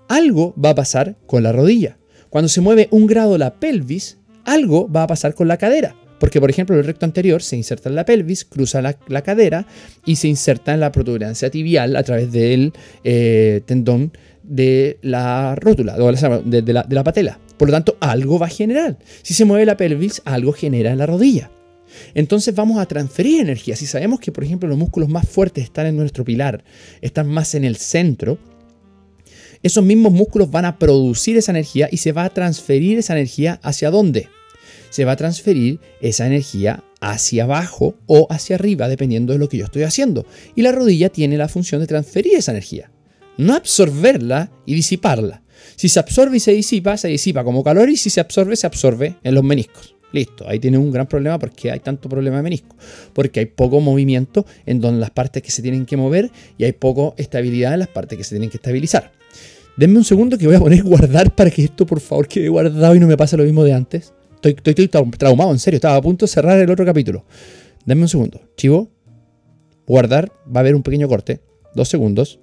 algo 0.09 0.55
va 0.63 0.71
a 0.71 0.75
pasar 0.75 1.17
con 1.27 1.43
la 1.43 1.53
rodilla. 1.53 1.99
Cuando 2.31 2.49
se 2.49 2.61
mueve 2.61 2.89
un 2.91 3.07
grado 3.07 3.37
la 3.37 3.61
pelvis, 3.61 4.19
algo 4.45 4.91
va 4.91 5.05
a 5.05 5.07
pasar 5.07 5.35
con 5.35 5.49
la 5.49 5.57
cadera. 5.57 5.95
Porque, 6.19 6.41
por 6.41 6.51
ejemplo, 6.51 6.77
el 6.77 6.85
recto 6.85 7.05
anterior 7.05 7.43
se 7.43 7.57
inserta 7.57 7.89
en 7.89 7.97
la 7.97 8.05
pelvis, 8.05 8.45
cruza 8.45 8.81
la, 8.81 9.23
cadera 9.23 9.67
y 10.07 10.17
se 10.17 10.29
inserta 10.29 10.73
en 10.73 10.79
la 10.79 10.93
protuberancia 10.93 11.51
tibial 11.51 11.97
a 11.97 12.05
través 12.05 12.31
del 12.31 12.73
eh, 13.03 13.61
tendón 13.67 14.13
de 14.45 14.99
la 15.03 15.57
rótula, 15.57 15.97
de, 15.97 16.73
la, 16.73 16.85
de 16.85 16.95
la 16.95 17.05
patela. 17.05 17.41
Por 17.57 17.69
lo 17.69 17.73
tanto, 17.73 17.97
algo 17.99 18.39
va 18.39 18.47
a 18.47 18.51
generar. 18.51 18.99
Si 19.23 19.35
se 19.35 19.45
mueve 19.45 19.67
la 19.67 19.77
pelvis, 19.77 20.23
algo 20.25 20.53
genera 20.53 20.93
en 20.93 20.99
la 20.99 21.07
rodilla. 21.07 21.51
Entonces 22.15 22.55
vamos 22.55 22.79
a 22.79 22.87
transferir 22.87 23.41
energía. 23.41 23.77
Si 23.77 23.87
sabemos 23.87 24.21
que, 24.21 24.33
por 24.33 24.45
ejemplo, 24.45 24.69
los 24.69 24.79
músculos 24.79 25.09
más 25.09 25.29
fuertes 25.29 25.65
están 25.65 25.87
en 25.87 25.97
nuestro 25.97 26.25
pilar, 26.25 26.65
están 27.01 27.29
más 27.29 27.55
en 27.55 27.65
el 27.65 27.77
centro, 27.77 28.39
esos 29.63 29.85
mismos 29.85 30.13
músculos 30.13 30.51
van 30.51 30.65
a 30.65 30.79
producir 30.79 31.37
esa 31.37 31.53
energía 31.53 31.89
y 31.91 31.99
se 31.99 32.13
va 32.13 32.25
a 32.25 32.31
transferir 32.31 32.99
esa 32.99 33.15
energía 33.15 33.61
hacia 33.63 33.91
dónde? 33.91 34.29
se 34.93 35.07
va 35.07 35.13
a 35.13 35.17
transferir 35.17 35.81
esa 36.03 36.27
energía 36.27 36.85
hacia 37.01 37.45
abajo 37.45 37.95
o 38.07 38.27
hacia 38.29 38.57
arriba, 38.57 38.89
dependiendo 38.89 39.33
de 39.33 39.39
lo 39.39 39.49
que 39.49 39.57
yo 39.57 39.65
estoy 39.65 39.85
haciendo. 39.85 40.27
Y 40.55 40.61
la 40.61 40.71
rodilla 40.71 41.09
tiene 41.09 41.39
la 41.39 41.49
función 41.49 41.81
de 41.81 41.87
transferir 41.87 42.35
esa 42.35 42.53
energía, 42.53 42.91
no 43.39 43.55
absorberla 43.55 44.53
y 44.67 44.75
disiparla. 44.75 45.43
Si 45.77 45.89
se 45.89 45.99
absorbe 45.99 46.37
y 46.37 46.41
se 46.41 46.53
disipa, 46.53 46.99
se 46.99 47.09
disipa 47.09 47.43
como 47.43 47.65
calor 47.65 47.89
y 47.89 47.97
si 47.97 48.11
se 48.11 48.21
absorbe, 48.21 48.55
se 48.55 48.67
absorbe 48.67 49.17
en 49.23 49.35
los 49.35 49.43
meniscos. 49.43 49.97
Listo, 50.13 50.47
ahí 50.47 50.59
tiene 50.59 50.77
un 50.77 50.91
gran 50.91 51.07
problema 51.07 51.39
porque 51.39 51.71
hay 51.71 51.81
tanto 51.81 52.11
problema 52.11 52.37
de 52.37 52.43
menisco. 52.43 52.77
Porque 53.15 53.41
hay 53.41 53.47
poco 53.47 53.81
movimiento 53.81 54.45
en 54.67 54.79
donde 54.79 55.01
las 55.01 55.11
partes 55.11 55.43
que 55.43 55.51
se 55.51 55.63
tienen 55.63 55.87
que 55.87 55.97
mover 55.97 56.31
y 56.59 56.65
hay 56.65 56.73
poco 56.73 57.15
estabilidad 57.17 57.73
en 57.73 57.79
las 57.79 57.89
partes 57.89 58.19
que 58.19 58.25
se 58.25 58.35
tienen 58.35 58.51
que 58.51 58.59
estabilizar. 58.59 59.11
Denme 59.77 59.99
un 59.99 60.05
segundo 60.05 60.37
que 60.37 60.47
voy 60.47 60.57
a 60.57 60.61
poner 60.61 60.83
guardar 60.85 61.35
para 61.35 61.51
que 61.51 61.65
esto 61.65 61.87
por 61.87 62.01
favor 62.01 62.29
quede 62.29 62.49
guardado 62.49 62.95
y 62.95 63.01
no 63.01 63.07
me 63.07 63.17
pase 63.17 63.37
lo 63.37 63.45
mismo 63.45 63.65
de 63.65 63.73
antes. 63.73 64.13
Estoy, 64.43 64.89
traumado, 64.89 65.53
en 65.53 65.59
serio. 65.59 65.77
Estaba 65.77 65.97
a 65.97 66.03
punto 66.03 66.27
de 66.27 66.33
cerrar 66.33 66.59
el 66.59 66.71
otro 66.71 66.85
capítulo. 66.85 67.25
Dame 67.87 68.03
un 68.03 68.09
segundo. 68.09 68.41
Chivo. 68.57 68.91
Guardar. 69.87 70.33
Va 70.45 70.59
a 70.59 70.61
haber 70.61 70.75
un 70.75 70.83
pequeño 70.83 71.09
corte. 71.09 71.41
Dos 71.75 71.89
segundos. 71.89 72.41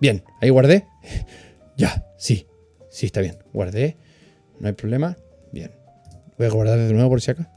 Bien, 0.00 0.22
ahí 0.40 0.50
guardé. 0.50 0.86
Ya, 1.76 2.04
sí. 2.18 2.44
Sí, 2.90 3.06
está 3.06 3.20
bien. 3.20 3.38
Guardé. 3.52 3.96
No 4.58 4.66
hay 4.66 4.74
problema. 4.74 5.16
Bien. 5.52 5.70
Voy 6.36 6.48
a 6.48 6.50
guardar 6.50 6.76
de 6.76 6.92
nuevo 6.92 7.10
por 7.10 7.20
si 7.20 7.30
acá. 7.30 7.52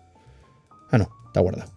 Ah, 0.92 1.00
no. 1.00 1.10
Está 1.26 1.40
guardado. 1.40 1.72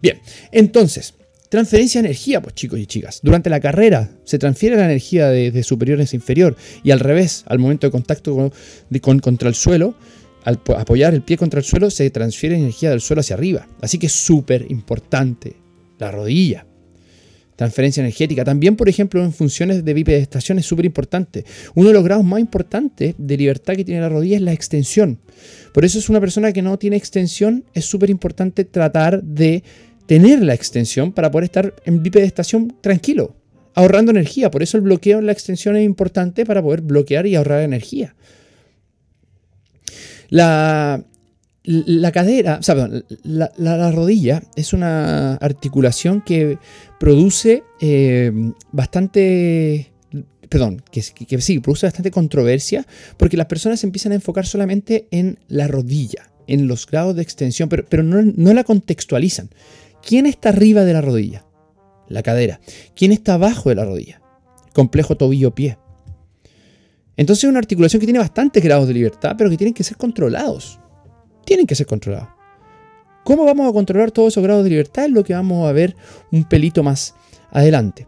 Bien. 0.00 0.18
Entonces, 0.50 1.14
Transferencia 1.50 2.00
de 2.00 2.06
energía, 2.06 2.40
pues 2.40 2.54
chicos 2.54 2.78
y 2.78 2.86
chicas. 2.86 3.18
Durante 3.24 3.50
la 3.50 3.58
carrera 3.58 4.08
se 4.22 4.38
transfiere 4.38 4.76
la 4.76 4.84
energía 4.84 5.26
de, 5.30 5.62
superior 5.64 5.98
a 5.98 6.04
inferior 6.12 6.56
y 6.84 6.92
al 6.92 7.00
revés, 7.00 7.42
al 7.48 7.58
momento 7.58 7.88
de 7.88 7.90
contacto 7.90 8.52
con, 9.02 9.18
contra 9.18 9.48
el 9.48 9.56
suelo, 9.56 9.96
al 10.44 10.60
apoyar 10.76 11.12
el 11.12 11.22
pie 11.22 11.36
contra 11.36 11.58
el 11.58 11.64
suelo, 11.64 11.90
se 11.90 12.08
transfiere 12.10 12.54
energía 12.54 12.90
del 12.90 13.00
suelo 13.00 13.18
hacia 13.18 13.34
arriba. 13.34 13.66
Así 13.80 13.98
que 13.98 14.06
es 14.06 14.12
súper 14.12 14.70
importante 14.70 15.56
la 15.98 16.12
rodilla. 16.12 16.66
Transferencia 17.56 18.00
energética. 18.00 18.44
También, 18.44 18.76
por 18.76 18.88
ejemplo, 18.88 19.20
en 19.20 19.32
funciones 19.32 19.84
de 19.84 19.92
bipedestación 19.92 20.60
es 20.60 20.66
súper 20.66 20.84
importante. 20.84 21.44
Uno 21.74 21.88
de 21.88 21.94
los 21.94 22.04
grados 22.04 22.24
más 22.24 22.38
importantes 22.38 23.16
de 23.18 23.36
libertad 23.36 23.74
que 23.74 23.84
tiene 23.84 24.00
la 24.00 24.08
rodilla 24.08 24.36
es 24.36 24.42
la 24.42 24.52
extensión. 24.52 25.18
Por 25.74 25.84
eso 25.84 25.98
es 25.98 26.08
una 26.08 26.20
persona 26.20 26.52
que 26.52 26.62
no 26.62 26.78
tiene 26.78 26.96
extensión, 26.96 27.64
es 27.74 27.86
súper 27.86 28.08
importante 28.08 28.64
tratar 28.64 29.20
de 29.24 29.64
tener 30.10 30.42
la 30.42 30.54
extensión 30.54 31.12
para 31.12 31.30
poder 31.30 31.44
estar 31.44 31.72
en 31.84 32.02
bipedestación 32.02 32.74
tranquilo, 32.80 33.36
ahorrando 33.76 34.10
energía. 34.10 34.50
Por 34.50 34.60
eso 34.60 34.76
el 34.76 34.82
bloqueo 34.82 35.20
en 35.20 35.26
la 35.26 35.30
extensión 35.30 35.76
es 35.76 35.84
importante 35.84 36.44
para 36.44 36.60
poder 36.60 36.80
bloquear 36.80 37.28
y 37.28 37.36
ahorrar 37.36 37.62
energía. 37.62 38.16
La, 40.28 41.04
la 41.62 42.10
cadera, 42.10 42.58
o 42.58 42.62
sea, 42.64 42.90
la, 43.22 43.92
rodilla 43.92 44.42
es 44.56 44.72
una 44.72 45.36
articulación 45.36 46.22
que 46.22 46.58
produce 46.98 47.62
eh, 47.80 48.32
bastante, 48.72 49.92
perdón, 50.48 50.82
que, 50.90 51.02
sí, 51.40 51.60
produce 51.60 51.86
bastante 51.86 52.10
controversia 52.10 52.84
porque 53.16 53.36
las 53.36 53.46
personas 53.46 53.84
empiezan 53.84 54.10
a 54.10 54.16
enfocar 54.16 54.44
solamente 54.44 55.06
en 55.12 55.38
la 55.46 55.68
rodilla, 55.68 56.32
en 56.48 56.66
los 56.66 56.84
grados 56.84 57.14
de 57.14 57.22
extensión, 57.22 57.68
pero, 57.68 57.84
pero 57.88 58.02
no, 58.02 58.20
no 58.22 58.52
la 58.52 58.64
contextualizan. 58.64 59.50
¿Quién 60.02 60.26
está 60.26 60.50
arriba 60.50 60.84
de 60.84 60.92
la 60.92 61.00
rodilla? 61.00 61.46
La 62.08 62.22
cadera. 62.22 62.60
¿Quién 62.94 63.12
está 63.12 63.34
abajo 63.34 63.68
de 63.68 63.76
la 63.76 63.84
rodilla? 63.84 64.20
Complejo 64.74 65.16
tobillo-pie. 65.16 65.78
Entonces 67.16 67.44
es 67.44 67.50
una 67.50 67.58
articulación 67.58 68.00
que 68.00 68.06
tiene 68.06 68.18
bastantes 68.18 68.62
grados 68.62 68.88
de 68.88 68.94
libertad, 68.94 69.34
pero 69.36 69.50
que 69.50 69.56
tienen 69.56 69.74
que 69.74 69.84
ser 69.84 69.96
controlados. 69.96 70.80
Tienen 71.44 71.66
que 71.66 71.74
ser 71.74 71.86
controlados. 71.86 72.28
¿Cómo 73.24 73.44
vamos 73.44 73.68
a 73.68 73.72
controlar 73.72 74.10
todos 74.10 74.32
esos 74.32 74.42
grados 74.42 74.64
de 74.64 74.70
libertad? 74.70 75.04
Es 75.04 75.10
lo 75.10 75.22
que 75.22 75.34
vamos 75.34 75.68
a 75.68 75.72
ver 75.72 75.94
un 76.32 76.44
pelito 76.44 76.82
más 76.82 77.14
adelante. 77.50 78.06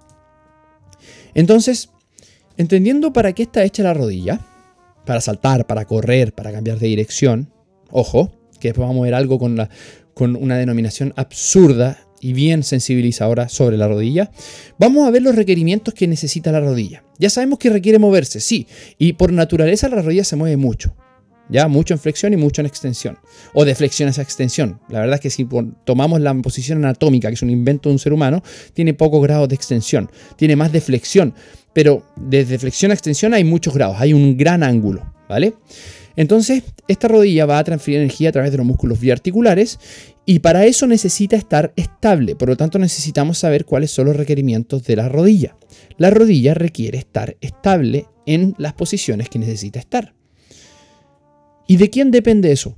Entonces, 1.35 1.91
entendiendo 2.57 3.13
para 3.13 3.33
qué 3.33 3.43
está 3.43 3.65
hecha 3.65 3.83
la 3.83 3.95
rodilla, 3.95 4.41
para 5.05 5.21
saltar, 5.21 5.67
para 5.67 5.85
correr, 5.85 6.33
para 6.35 6.53
cambiar 6.53 6.79
de 6.79 6.87
dirección, 6.87 7.53
ojo, 7.91 8.33
que 8.63 8.69
después 8.69 8.87
vamos 8.87 9.03
a 9.03 9.05
ver 9.07 9.15
algo 9.15 9.41
con 9.41 9.57
la, 9.57 9.69
con 10.15 10.37
una 10.37 10.57
denominación 10.57 11.13
absurda 11.17 11.99
y 12.21 12.33
bien 12.33 12.63
sensibilizadora 12.63 13.49
sobre 13.49 13.77
la 13.77 13.89
rodilla, 13.89 14.31
vamos 14.79 15.07
a 15.07 15.11
ver 15.11 15.23
los 15.23 15.35
requerimientos 15.35 15.93
que 15.93 16.07
necesita 16.07 16.53
la 16.53 16.61
rodilla. 16.61 17.03
Ya 17.19 17.29
sabemos 17.29 17.59
que 17.59 17.71
requiere 17.71 17.99
moverse, 17.99 18.39
sí, 18.39 18.69
y 18.97 19.15
por 19.15 19.33
naturaleza 19.33 19.89
la 19.89 20.01
rodilla 20.01 20.23
se 20.23 20.37
mueve 20.37 20.57
mucho. 20.57 20.95
Ya, 21.49 21.67
mucho 21.67 21.93
en 21.93 22.01
flexión 22.01 22.33
y 22.33 22.37
mucho 22.37 22.63
en 22.63 22.67
extensión. 22.67 23.19
O 23.53 23.65
de 23.65 23.75
flexión 23.75 24.09
a 24.09 24.23
extensión. 24.23 24.81
La 24.89 25.01
verdad 25.01 25.17
es 25.17 25.21
que 25.21 25.29
si 25.29 25.47
tomamos 25.85 26.21
la 26.21 26.33
posición 26.35 26.79
anatómica, 26.79 27.29
que 27.29 27.35
es 27.35 27.43
un 27.43 27.51
invento 27.51 27.89
de 27.89 27.95
un 27.95 27.99
ser 27.99 28.13
humano, 28.13 28.43
tiene 28.73 28.95
pocos 28.95 29.21
grados 29.23 29.49
de 29.49 29.57
extensión. 29.57 30.09
Tiene 30.37 30.57
más 30.57 30.73
de 30.73 30.81
flexión. 30.81 31.35
Pero 31.75 32.07
desde 32.17 32.59
flexión 32.59 32.91
a 32.93 32.95
extensión 32.95 33.35
hay 33.35 33.45
muchos 33.45 33.75
grados. 33.75 33.97
Hay 33.99 34.15
un 34.15 34.37
gran 34.37 34.63
ángulo. 34.63 35.13
¿Vale? 35.29 35.55
Entonces, 36.17 36.63
esta 36.89 37.09
rodilla 37.09 37.47
va 37.47 37.59
a 37.59 37.65
transferir 37.65 38.01
energía 38.01 38.29
a 38.29 38.33
través 38.33 38.51
de 38.51 38.59
los 38.59 38.67
músculos 38.67 39.01
biarticulares 39.01 39.79
y 40.27 40.41
para 40.41 40.67
eso 40.67 40.87
necesita 40.87 41.37
estar 41.37 41.73
estable. 41.77 42.37
Por 42.37 42.49
lo 42.49 42.57
tanto, 42.57 42.79
necesitamos 42.79 43.39
saber 43.39 43.65
cuáles 43.65 43.91
son 43.91 44.07
los 44.07 44.17
requerimientos 44.17 44.85
de 44.85 44.97
la 44.97 45.09
rodilla. 45.09 45.57
La 45.97 46.11
rodilla 46.11 46.55
requiere 46.55 46.99
estar 46.99 47.37
estable 47.41 48.07
en 48.27 48.55
las 48.59 48.75
posiciones 48.75 49.29
que 49.29 49.39
necesita 49.39 49.79
estar. 49.79 50.15
¿Y 51.67 51.77
de 51.77 51.91
quién 51.91 52.11
depende 52.11 52.53
eso? 52.53 52.77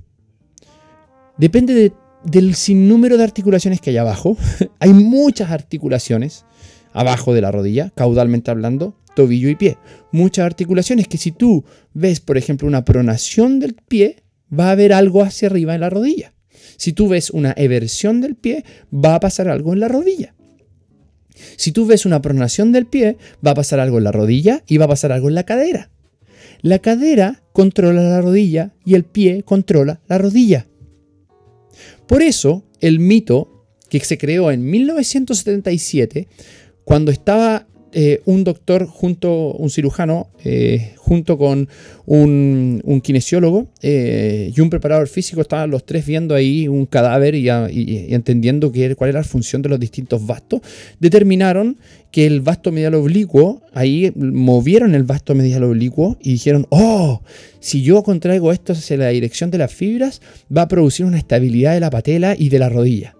Depende 1.37 1.93
del 2.25 2.55
sinnúmero 2.55 3.17
de 3.17 3.25
articulaciones 3.25 3.81
que 3.81 3.91
hay 3.91 3.97
abajo. 3.97 4.37
hay 4.79 4.93
muchas 4.93 5.51
articulaciones 5.51 6.45
abajo 6.93 7.35
de 7.35 7.41
la 7.41 7.51
rodilla, 7.51 7.91
caudalmente 7.95 8.51
hablando 8.51 8.95
tobillo 9.15 9.49
y 9.49 9.55
pie. 9.55 9.79
Muchas 10.13 10.47
articulaciones 10.47 11.09
que 11.09 11.19
si 11.19 11.33
tú 11.33 11.65
ves, 11.93 12.21
por 12.21 12.39
ejemplo, 12.39 12.69
una 12.69 12.85
pronación 12.85 13.61
del 13.61 13.75
pie, 13.75 14.23
va 14.53 14.69
a 14.69 14.73
haber 14.73 14.93
algo 14.93 15.23
hacia 15.23 15.49
arriba 15.49 15.75
en 15.75 15.81
la 15.81 15.91
rodilla. 15.91 16.35
Si 16.77 16.93
tú 16.93 17.09
ves 17.09 17.31
una 17.31 17.55
eversión 17.57 18.21
del 18.21 18.35
pie, 18.35 18.65
va 18.93 19.15
a 19.15 19.21
pasar 19.21 19.49
algo 19.49 19.73
en 19.73 19.81
la 19.81 19.89
rodilla. 19.89 20.35
Si 21.57 21.73
tú 21.73 21.87
ves 21.87 22.07
una 22.07 22.23
pronación 22.23 22.73
del 22.73 22.87
pie, 22.87 23.17
va 23.45 23.53
a 23.53 23.57
pasar 23.57 23.81
algo 23.81 23.99
en 23.99 24.05
la 24.05 24.13
rodilla 24.13 24.63
y 24.67 24.77
va 24.79 24.85
a 24.87 24.89
pasar 24.89 25.13
algo 25.13 25.29
en 25.29 25.35
la 25.35 25.45
cadera. 25.45 25.91
La 26.63 26.79
cadera 26.79 27.43
controla 27.53 28.03
la 28.03 28.21
rodilla 28.21 28.75
y 28.85 28.95
el 28.95 29.05
pie 29.05 29.43
controla 29.43 30.01
la 30.09 30.19
rodilla. 30.19 30.67
Por 32.07 32.23
eso, 32.23 32.65
el 32.81 33.01
mito 33.01 33.67
que 33.89 34.01
se 34.01 34.19
creó 34.19 34.51
en 34.51 34.69
1977, 34.69 36.29
cuando 36.85 37.11
estaba 37.11 37.67
eh, 37.97 38.23
un 38.25 38.43
doctor 38.43 38.87
junto, 38.87 39.53
un 39.53 39.71
cirujano, 39.71 40.27
eh, 40.43 40.95
junto 40.97 41.39
con 41.39 41.69
un, 42.07 42.83
kinesiólogo 43.05 43.69
eh, 43.83 44.53
y 44.53 44.61
un 44.61 44.69
preparador 44.69 45.07
físico, 45.07 45.41
estaban 45.41 45.71
los 45.71 45.87
tres 45.87 46.05
viendo 46.05 46.35
ahí 46.35 46.67
un 46.67 46.87
cadáver 46.87 47.37
y, 47.37 47.49
entendiendo 48.13 48.73
cuál 48.97 49.11
era 49.11 49.21
la 49.21 49.25
función 49.25 49.63
de 49.63 49.69
los 49.69 49.79
distintos 49.79 50.27
vastos, 50.27 50.61
determinaron 50.99 51.79
que 52.11 52.27
el 52.27 52.41
vasto 52.41 52.73
medial 52.73 52.95
oblicuo, 52.95 53.63
ahí 53.73 54.13
movieron 54.17 54.97
el 54.97 55.05
vasto 55.05 55.37
medial 55.37 55.63
oblicuo 55.63 56.19
y 56.21 56.33
dijeron, 56.33 56.67
oh, 56.71 57.23
si 57.61 57.83
yo 57.83 58.03
contraigo 58.03 58.51
esto 58.51 58.73
hacia 58.73 58.97
la 58.97 59.11
dirección 59.11 59.53
de 59.53 59.59
las 59.59 59.73
fibras, 59.73 60.21
va 60.55 60.63
a 60.63 60.69
producir 60.69 61.07
una 61.07 61.19
estabilidad 61.19 61.75
de 61.75 61.81
la 61.81 61.91
patela 61.91 62.35
y 62.37 62.49
de 62.49 62.59
la 62.59 62.69
rodilla. 62.69 63.15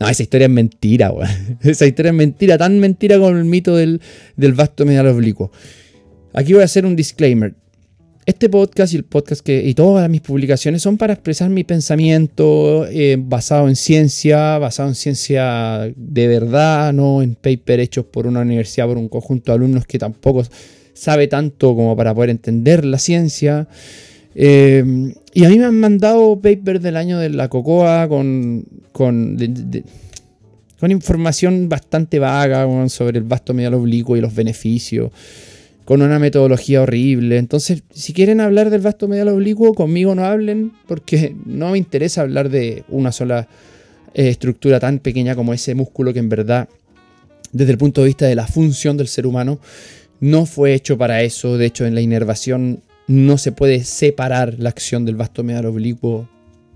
No, 0.00 0.08
esa 0.08 0.22
historia 0.22 0.46
es 0.46 0.52
mentira, 0.52 1.12
weón. 1.12 1.28
Esa 1.62 1.86
historia 1.86 2.10
es 2.10 2.16
mentira, 2.16 2.58
tan 2.58 2.78
mentira 2.80 3.16
como 3.16 3.30
el 3.30 3.44
mito 3.44 3.76
del, 3.76 4.00
vasto 4.36 4.84
medial 4.84 5.06
oblicuo. 5.06 5.50
Aquí 6.32 6.52
voy 6.52 6.62
a 6.62 6.64
hacer 6.64 6.84
un 6.84 6.96
disclaimer. 6.96 7.54
Este 8.26 8.48
podcast 8.48 8.94
y 8.94 8.96
el 8.96 9.04
podcast 9.04 9.42
que, 9.42 9.62
y 9.62 9.74
todas 9.74 10.08
mis 10.08 10.22
publicaciones 10.22 10.80
son 10.80 10.96
para 10.96 11.12
expresar 11.12 11.50
mi 11.50 11.62
pensamiento 11.62 12.86
eh, 12.86 13.16
basado 13.20 13.68
en 13.68 13.76
ciencia, 13.76 14.56
basado 14.56 14.88
en 14.88 14.94
ciencia 14.94 15.92
de 15.94 16.26
verdad, 16.26 16.94
no 16.94 17.20
en 17.20 17.34
paper 17.34 17.80
hechos 17.80 18.06
por 18.06 18.26
una 18.26 18.40
universidad, 18.40 18.86
por 18.86 18.96
un 18.96 19.10
conjunto 19.10 19.52
de 19.52 19.56
alumnos 19.56 19.84
que 19.84 19.98
tampoco 19.98 20.42
sabe 20.94 21.28
tanto 21.28 21.76
como 21.76 21.94
para 21.96 22.14
poder 22.14 22.30
entender 22.30 22.86
la 22.86 22.98
ciencia. 22.98 23.68
Eh, 24.34 25.14
y 25.32 25.44
a 25.44 25.48
mí 25.48 25.58
me 25.58 25.64
han 25.64 25.78
mandado 25.78 26.36
papers 26.36 26.82
del 26.82 26.96
año 26.96 27.18
de 27.18 27.30
la 27.30 27.48
cocoa 27.48 28.08
con, 28.08 28.64
con, 28.92 29.36
con 30.78 30.90
información 30.90 31.68
bastante 31.68 32.18
vaga 32.18 32.66
sobre 32.88 33.18
el 33.18 33.24
vasto 33.24 33.54
medial 33.54 33.74
oblicuo 33.74 34.16
y 34.16 34.20
los 34.20 34.34
beneficios, 34.34 35.12
con 35.84 36.02
una 36.02 36.18
metodología 36.18 36.82
horrible. 36.82 37.38
Entonces, 37.38 37.82
si 37.92 38.12
quieren 38.12 38.40
hablar 38.40 38.70
del 38.70 38.80
vasto 38.80 39.08
medial 39.08 39.28
oblicuo, 39.28 39.74
conmigo 39.74 40.14
no 40.14 40.24
hablen, 40.24 40.72
porque 40.86 41.34
no 41.46 41.70
me 41.70 41.78
interesa 41.78 42.22
hablar 42.22 42.48
de 42.48 42.84
una 42.88 43.12
sola 43.12 43.48
eh, 44.14 44.28
estructura 44.28 44.80
tan 44.80 44.98
pequeña 44.98 45.34
como 45.34 45.52
ese 45.52 45.74
músculo 45.74 46.12
que 46.12 46.20
en 46.20 46.28
verdad, 46.28 46.68
desde 47.52 47.72
el 47.72 47.78
punto 47.78 48.00
de 48.00 48.08
vista 48.08 48.26
de 48.26 48.34
la 48.34 48.46
función 48.46 48.96
del 48.96 49.08
ser 49.08 49.26
humano, 49.26 49.58
no 50.20 50.46
fue 50.46 50.74
hecho 50.74 50.96
para 50.96 51.22
eso. 51.22 51.58
De 51.58 51.66
hecho, 51.66 51.86
en 51.86 51.94
la 51.94 52.00
inervación 52.00 52.80
no 53.06 53.38
se 53.38 53.52
puede 53.52 53.84
separar 53.84 54.56
la 54.58 54.70
acción 54.70 55.04
del 55.04 55.16
vasto 55.16 55.42
medial 55.42 55.66
oblicuo 55.66 56.28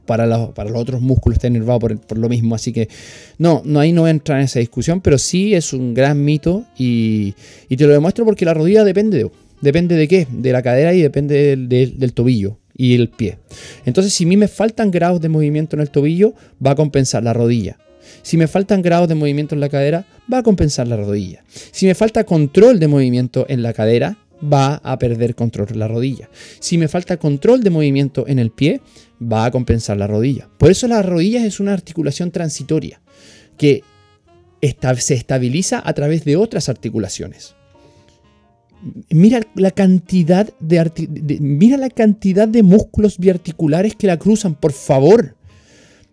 para, 0.09 0.53
para 0.55 0.71
los 0.71 0.81
otros 0.81 1.03
músculos, 1.03 1.37
está 1.37 1.49
inervado 1.49 1.81
por, 1.81 2.01
por, 2.01 2.19
lo 2.19 2.29
mismo. 2.29 2.55
Así 2.55 2.73
que 2.73 2.89
no, 3.37 3.63
no, 3.65 3.79
ahí 3.79 3.93
no 3.93 4.09
entra 4.09 4.39
en 4.39 4.45
esa 4.45 4.59
discusión, 4.59 5.01
pero 5.01 5.19
sí 5.19 5.55
es 5.55 5.73
un 5.73 5.95
gran 5.95 6.25
mito 6.25 6.65
y, 6.79 7.35
te 7.69 7.87
lo 7.87 7.93
demuestro 7.93 8.25
porque 8.25 8.45
la 8.45 8.55
rodilla 8.55 8.85
depende 8.85 9.19
de, 9.19 9.31
depende 9.61 9.97
de 9.97 10.09
qué, 10.09 10.27
de 10.31 10.53
la 10.53 10.63
cadera 10.63 10.95
y 10.95 11.03
depende 11.03 11.35
del, 11.35 11.69
del, 11.69 11.99
del 11.99 12.13
tobillo 12.15 12.59
y 12.75 12.95
el 12.95 13.11
pie. 13.11 13.39
Entonces, 13.85 14.15
si 14.15 14.25
a 14.25 14.27
mí 14.27 14.37
me 14.37 14.49
faltan 14.49 14.91
grados 14.91 15.21
de 15.21 15.29
movimiento 15.29 15.77
en 15.77 15.81
el 15.81 15.91
tobillo, 15.91 16.33
va 16.65 16.71
a 16.71 16.75
compensar 16.75 17.23
la 17.23 17.35
rodilla. 17.35 17.77
Si 18.23 18.39
me 18.39 18.47
faltan 18.47 18.81
grados 18.81 19.09
de 19.09 19.15
movimiento 19.15 19.55
en 19.55 19.61
la 19.61 19.69
cadera, 19.69 20.07
va 20.33 20.39
a 20.39 20.43
compensar 20.43 20.89
la 20.89 20.97
rodilla. 20.97 21.45
Si 21.49 21.87
me 21.87 21.95
falta 21.95 22.25
control 22.25 22.79
de 22.79 22.89
movimiento 22.89 23.45
en 23.49 23.63
la 23.63 23.73
cadera, 23.73 24.17
va 24.43 24.77
a 24.77 24.99
perder 24.99 25.35
control 25.35 25.69
la 25.75 25.89
rodilla. 25.89 26.29
Si 26.61 26.79
me 26.79 26.89
falta 26.89 27.17
control 27.17 27.63
de 27.63 27.71
movimiento 27.71 28.27
en 28.29 28.39
el 28.39 28.51
pie, 28.51 28.81
va 29.21 29.45
a 29.45 29.51
compensar 29.51 29.97
la 29.97 30.07
rodilla. 30.07 30.49
Por 30.59 30.71
eso 30.71 30.87
la 30.89 31.03
rodilla 31.03 31.45
es 31.45 31.61
una 31.61 31.73
articulación 31.73 32.31
transitoria 32.31 33.01
que 33.57 33.83
se 34.99 35.15
estabiliza 35.15 35.83
a 35.85 35.93
través 35.93 36.25
de 36.25 36.37
otras 36.37 36.69
articulaciones. 36.69 37.55
Mira 39.11 39.41
la 39.55 39.73
cantidad 39.73 40.49
de, 40.61 41.39
mira 41.41 41.77
la 41.77 41.91
cantidad 41.91 42.47
de 42.47 42.63
músculos 42.63 43.19
biarticulares 43.19 43.97
que 43.97 44.07
la 44.07 44.19
cruzan, 44.19 44.55
por 44.55 44.73
favor. 44.73 45.35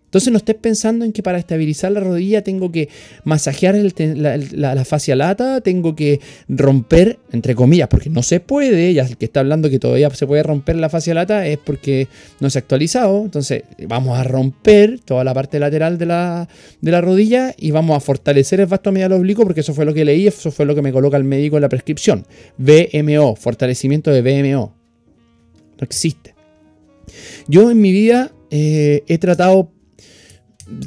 Entonces 0.06 0.32
no 0.32 0.38
estés 0.38 0.54
pensando 0.54 1.04
en 1.04 1.12
que 1.12 1.22
para 1.22 1.38
estabilizar 1.38 1.90
la 1.92 2.00
rodilla 2.00 2.42
tengo 2.42 2.70
que 2.70 2.88
masajear 3.24 3.74
la, 3.74 4.36
la, 4.36 4.84
fascia 4.84 5.16
lata, 5.16 5.60
tengo 5.60 5.96
que 5.96 6.20
romper, 6.48 7.18
entre 7.32 7.56
comillas, 7.56 7.88
porque 7.88 8.08
no 8.08 8.22
se 8.22 8.38
puede, 8.38 8.94
ya 8.94 9.04
el 9.04 9.16
que 9.16 9.24
está 9.24 9.40
hablando 9.40 9.68
que 9.68 9.80
todavía 9.80 10.08
se 10.10 10.26
puede 10.26 10.44
romper 10.44 10.76
la 10.76 10.88
fascia 10.88 11.12
lata 11.12 11.46
es 11.46 11.58
porque 11.58 12.06
no 12.38 12.48
se 12.50 12.58
ha 12.58 12.60
actualizado, 12.60 13.24
entonces 13.24 13.64
vamos 13.88 14.16
a 14.16 14.22
romper 14.22 15.00
toda 15.00 15.24
la 15.24 15.34
parte 15.34 15.58
lateral 15.58 15.98
de 15.98 16.06
la, 16.06 16.48
de 16.80 16.90
la 16.90 17.00
rodilla 17.00 17.52
y 17.58 17.72
vamos 17.72 17.96
a 17.96 18.00
fortalecer 18.00 18.60
el 18.60 18.66
vasto 18.66 18.92
medial 18.92 19.12
oblicuo 19.12 19.44
porque 19.44 19.60
eso 19.60 19.74
fue 19.74 19.84
lo 19.84 19.92
que 19.92 20.04
leí, 20.04 20.28
eso 20.28 20.52
fue 20.52 20.66
lo 20.66 20.74
que 20.76 20.82
me 20.82 20.92
coloca 20.92 21.16
el 21.16 21.24
médico 21.24 21.56
en 21.56 21.62
la 21.62 21.68
prescripción. 21.68 22.24
VMO, 22.58 23.34
fortalecimiento 23.34 24.12
de 24.12 24.22
VMO. 24.22 24.72
No 25.78 25.84
existe. 25.84 26.34
Yo 27.48 27.70
en 27.70 27.80
mi 27.80 27.92
vida 27.92 28.32
eh, 28.50 29.02
he 29.08 29.18
tratado 29.18 29.72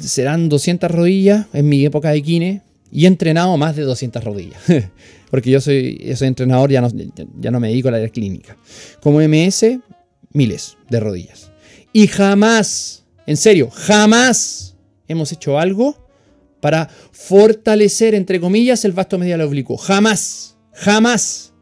serán 0.00 0.48
200 0.48 0.90
rodillas 0.90 1.46
en 1.52 1.68
mi 1.68 1.84
época 1.84 2.10
de 2.10 2.22
kine 2.22 2.62
y 2.92 3.04
he 3.04 3.08
entrenado 3.08 3.56
más 3.56 3.76
de 3.76 3.82
200 3.82 4.22
rodillas. 4.24 4.60
Porque 5.30 5.50
yo 5.50 5.60
soy, 5.60 6.12
soy 6.16 6.28
entrenador, 6.28 6.70
ya 6.70 6.80
no, 6.80 6.90
ya 7.38 7.50
no 7.50 7.60
me 7.60 7.68
dedico 7.68 7.88
a 7.88 7.92
la 7.92 8.08
clínica. 8.08 8.56
Como 9.00 9.20
MS, 9.20 9.78
miles 10.32 10.76
de 10.88 11.00
rodillas. 11.00 11.52
Y 11.92 12.08
jamás, 12.08 13.04
en 13.26 13.36
serio, 13.36 13.70
jamás 13.70 14.74
hemos 15.06 15.30
hecho 15.30 15.58
algo 15.58 16.08
para 16.60 16.88
fortalecer, 17.12 18.14
entre 18.14 18.40
comillas, 18.40 18.84
el 18.84 18.92
vasto 18.92 19.18
medial 19.18 19.40
oblicuo. 19.40 19.76
Jamás, 19.76 20.56
jamás. 20.72 21.52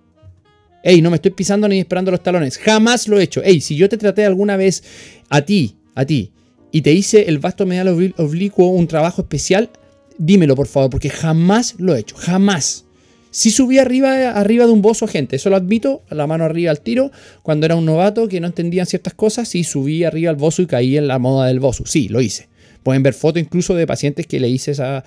Ey, 0.83 1.03
no 1.03 1.11
me 1.11 1.17
estoy 1.17 1.33
pisando 1.33 1.69
ni 1.69 1.79
esperando 1.79 2.11
los 2.11 2.23
talones. 2.23 2.57
Jamás 2.57 3.07
lo 3.07 3.19
he 3.19 3.25
hecho. 3.25 3.43
Ey, 3.43 3.61
si 3.61 3.77
yo 3.77 3.89
te 3.89 3.99
traté 3.99 4.25
alguna 4.25 4.57
vez 4.57 4.83
a 5.29 5.43
ti, 5.43 5.77
a 5.95 6.05
ti, 6.05 6.33
y 6.71 6.83
te 6.83 6.93
hice 6.93 7.29
el 7.29 7.39
vasto 7.39 7.67
medial 7.67 7.89
oblicuo 8.17 8.69
un 8.69 8.87
trabajo 8.87 9.23
especial, 9.23 9.71
dímelo 10.19 10.55
por 10.55 10.67
favor, 10.67 10.91
porque 10.91 11.11
jamás 11.11 11.77
lo 11.79 11.95
he 11.95 12.01
hecho, 12.01 12.17
jamás. 12.17 12.85
Si 13.31 13.51
subí 13.51 13.79
arriba, 13.79 14.31
arriba 14.31 14.67
de 14.67 14.73
un 14.73 14.83
bozo, 14.83 15.07
gente, 15.07 15.37
eso 15.37 15.51
lo 15.51 15.57
admito, 15.57 16.03
la 16.11 16.27
mano 16.27 16.45
arriba 16.45 16.71
al 16.71 16.81
tiro, 16.81 17.11
cuando 17.43 17.67
era 17.67 17.77
un 17.77 17.85
novato 17.85 18.27
que 18.29 18.41
no 18.41 18.47
entendían 18.47 18.87
ciertas 18.87 19.15
cosas, 19.15 19.49
sí 19.49 19.65
subí 19.65 20.05
arriba 20.05 20.31
al 20.31 20.37
bozo 20.37 20.63
y 20.63 20.67
caí 20.67 20.97
en 20.97 21.09
la 21.09 21.19
moda 21.19 21.47
del 21.47 21.61
bozo, 21.61 21.85
sí, 21.87 22.09
lo 22.09 22.21
hice. 22.21 22.49
Pueden 22.83 23.03
ver 23.03 23.15
fotos 23.15 23.43
incluso 23.43 23.75
de 23.75 23.87
pacientes 23.87 24.27
que 24.27 24.41
le 24.41 24.49
hice 24.49 24.71
esa, 24.71 25.05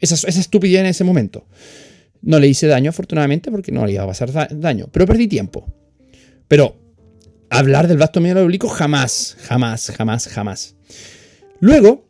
esa, 0.00 0.14
esa 0.14 0.40
estupidez 0.40 0.80
en 0.80 0.86
ese 0.86 1.04
momento. 1.04 1.44
No 2.22 2.38
le 2.40 2.48
hice 2.48 2.66
daño, 2.66 2.90
afortunadamente, 2.90 3.50
porque 3.50 3.70
no 3.70 3.86
le 3.86 3.92
iba 3.92 4.02
a 4.02 4.06
pasar 4.06 4.32
daño, 4.58 4.88
pero 4.90 5.06
perdí 5.06 5.28
tiempo. 5.28 5.66
Pero 6.48 6.74
hablar 7.50 7.88
del 7.88 7.98
vasto 7.98 8.20
medial 8.20 8.38
oblicuo 8.38 8.68
jamás, 8.68 9.36
jamás, 9.40 9.90
jamás, 9.96 10.28
jamás. 10.28 10.76
Luego, 11.60 12.06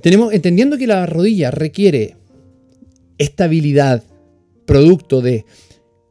tenemos, 0.00 0.32
entendiendo 0.32 0.78
que 0.78 0.86
la 0.86 1.06
rodilla 1.06 1.50
requiere 1.50 2.16
estabilidad, 3.18 4.02
producto 4.66 5.20
de 5.20 5.44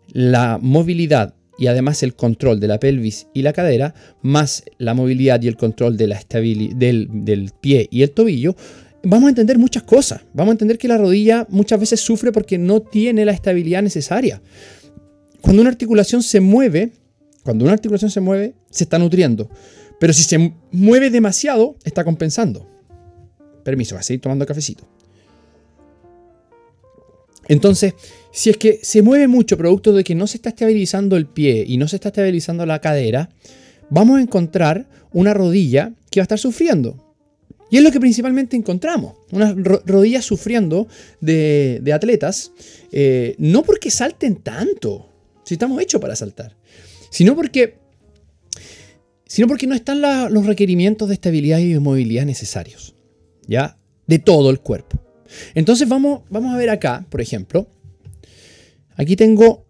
la 0.08 0.60
movilidad 0.62 1.36
y 1.58 1.68
además 1.68 2.04
el 2.04 2.16
control 2.16 2.60
de 2.60 2.68
la 2.68 2.80
pelvis 2.80 3.28
y 3.34 3.42
la 3.42 3.54
cadera, 3.54 3.94
más 4.22 4.64
la 4.78 4.94
movilidad 4.94 5.42
y 5.42 5.48
el 5.48 5.58
control 5.58 5.98
de 5.98 6.08
la 6.08 6.20
del, 6.30 7.08
del 7.12 7.52
pie 7.62 7.88
y 7.92 8.02
el 8.02 8.12
tobillo, 8.12 8.56
vamos 9.04 9.28
a 9.28 9.30
entender 9.30 9.58
muchas 9.58 9.84
cosas. 9.84 10.22
Vamos 10.34 10.52
a 10.52 10.54
entender 10.54 10.78
que 10.78 10.88
la 10.88 10.98
rodilla 10.98 11.46
muchas 11.50 11.80
veces 11.80 12.02
sufre 12.02 12.32
porque 12.32 12.58
no 12.58 12.82
tiene 12.82 13.26
la 13.26 13.32
estabilidad 13.32 13.84
necesaria. 13.84 14.42
Cuando 15.42 15.62
una 15.62 15.72
articulación 15.72 16.24
se 16.24 16.40
mueve, 16.40 16.92
cuando 17.44 17.66
una 17.66 17.74
articulación 17.74 18.10
se 18.10 18.22
mueve, 18.22 18.56
se 18.70 18.86
está 18.86 18.98
nutriendo. 18.98 19.50
Pero 20.00 20.14
si 20.14 20.24
se 20.24 20.54
mueve 20.72 21.10
demasiado, 21.10 21.76
está 21.84 22.04
compensando. 22.04 22.68
Permiso, 23.64 23.98
a 23.98 24.04
seguir 24.04 24.22
tomando 24.22 24.46
cafecito. 24.46 24.86
Entonces, 27.48 27.94
si 28.32 28.50
es 28.50 28.58
que 28.58 28.80
se 28.82 29.02
mueve 29.02 29.28
mucho 29.28 29.58
producto 29.58 29.94
de 29.94 30.04
que 30.04 30.16
no 30.16 30.28
se 30.28 30.38
está 30.38 30.50
estabilizando 30.50 31.18
el 31.18 31.26
pie 31.26 31.66
y 31.68 31.78
no 31.78 31.88
se 31.88 31.98
está 31.98 32.10
estabilizando 32.10 32.66
la 32.66 32.80
cadera, 32.80 33.30
vamos 33.90 34.18
a 34.18 34.22
encontrar 34.22 34.88
una 35.12 35.34
rodilla 35.34 35.94
que 36.10 36.20
va 36.20 36.24
a 36.24 36.26
estar 36.26 36.40
sufriendo. 36.40 36.98
Y 37.70 37.78
es 37.78 37.84
lo 37.84 37.92
que 37.92 38.00
principalmente 38.00 38.56
encontramos. 38.56 39.16
Una 39.32 39.54
rodilla 39.54 40.22
sufriendo 40.22 40.88
de, 41.22 41.92
atletas, 41.94 42.52
eh, 42.92 43.36
no 43.40 43.64
porque 43.64 43.90
salten 43.90 44.36
tanto, 44.38 45.10
si 45.44 45.56
estamos 45.56 45.82
hechos 45.82 46.00
para 46.00 46.16
saltar, 46.16 46.56
sino 47.14 47.36
porque 47.36 47.76
sino 49.28 49.48
porque 49.48 49.68
no 49.68 49.76
están 49.76 50.02
los 50.02 50.46
requerimientos 50.46 51.08
de 51.08 51.16
estabilidad 51.16 51.60
y 51.60 51.74
de 51.74 51.80
movilidad 51.80 52.26
necesarios, 52.26 52.96
¿ya? 53.48 53.78
De 54.06 54.20
todo 54.20 54.50
el 54.52 54.60
cuerpo. 54.60 55.00
Entonces 55.56 55.88
vamos, 55.88 56.22
vamos 56.30 56.54
a 56.54 56.58
ver 56.58 56.70
acá, 56.70 57.06
por 57.10 57.22
ejemplo, 57.22 57.68
aquí 58.96 59.16
tengo, 59.16 59.66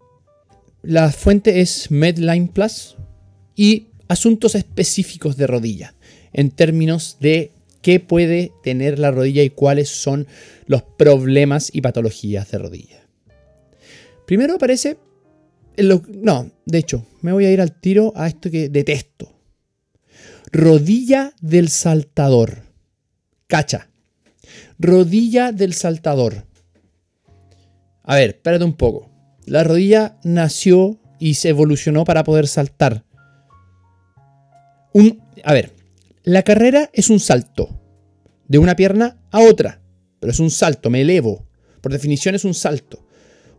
la 0.82 1.10
fuente 1.12 1.60
es 1.60 1.90
Medline 1.90 2.48
Plus 2.48 2.96
y 3.56 3.88
asuntos 4.08 4.54
específicos 4.54 5.36
de 5.36 5.46
rodilla, 5.46 5.94
en 6.32 6.50
términos 6.50 7.16
de 7.20 7.52
qué 7.80 8.00
puede 8.00 8.52
tener 8.62 8.98
la 8.98 9.10
rodilla 9.10 9.42
y 9.42 9.50
cuáles 9.50 9.88
son 9.88 10.26
los 10.66 10.82
problemas 10.82 11.70
y 11.72 11.80
patologías 11.80 12.50
de 12.50 12.58
rodilla. 12.58 13.06
Primero 14.26 14.56
aparece, 14.56 14.98
no, 15.76 16.50
de 16.64 16.78
hecho, 16.78 17.06
me 17.22 17.32
voy 17.32 17.46
a 17.46 17.50
ir 17.50 17.60
al 17.60 17.72
tiro 17.72 18.12
a 18.16 18.26
esto 18.26 18.50
que 18.50 18.68
detesto, 18.68 19.34
Rodilla 20.54 21.32
del 21.40 21.68
saltador. 21.68 22.62
Cacha. 23.48 23.88
Rodilla 24.78 25.50
del 25.50 25.74
saltador. 25.74 26.46
A 28.04 28.14
ver, 28.14 28.30
espérate 28.30 28.64
un 28.64 28.74
poco. 28.74 29.10
La 29.46 29.64
rodilla 29.64 30.16
nació 30.22 31.00
y 31.18 31.34
se 31.34 31.48
evolucionó 31.48 32.04
para 32.04 32.22
poder 32.22 32.46
saltar. 32.46 33.04
Un, 34.92 35.20
a 35.42 35.52
ver, 35.52 35.72
la 36.22 36.44
carrera 36.44 36.88
es 36.92 37.10
un 37.10 37.18
salto. 37.18 37.68
De 38.46 38.58
una 38.58 38.76
pierna 38.76 39.18
a 39.32 39.40
otra. 39.40 39.80
Pero 40.20 40.30
es 40.30 40.38
un 40.38 40.52
salto, 40.52 40.88
me 40.88 41.00
elevo. 41.00 41.48
Por 41.80 41.90
definición 41.90 42.36
es 42.36 42.44
un 42.44 42.54
salto. 42.54 43.04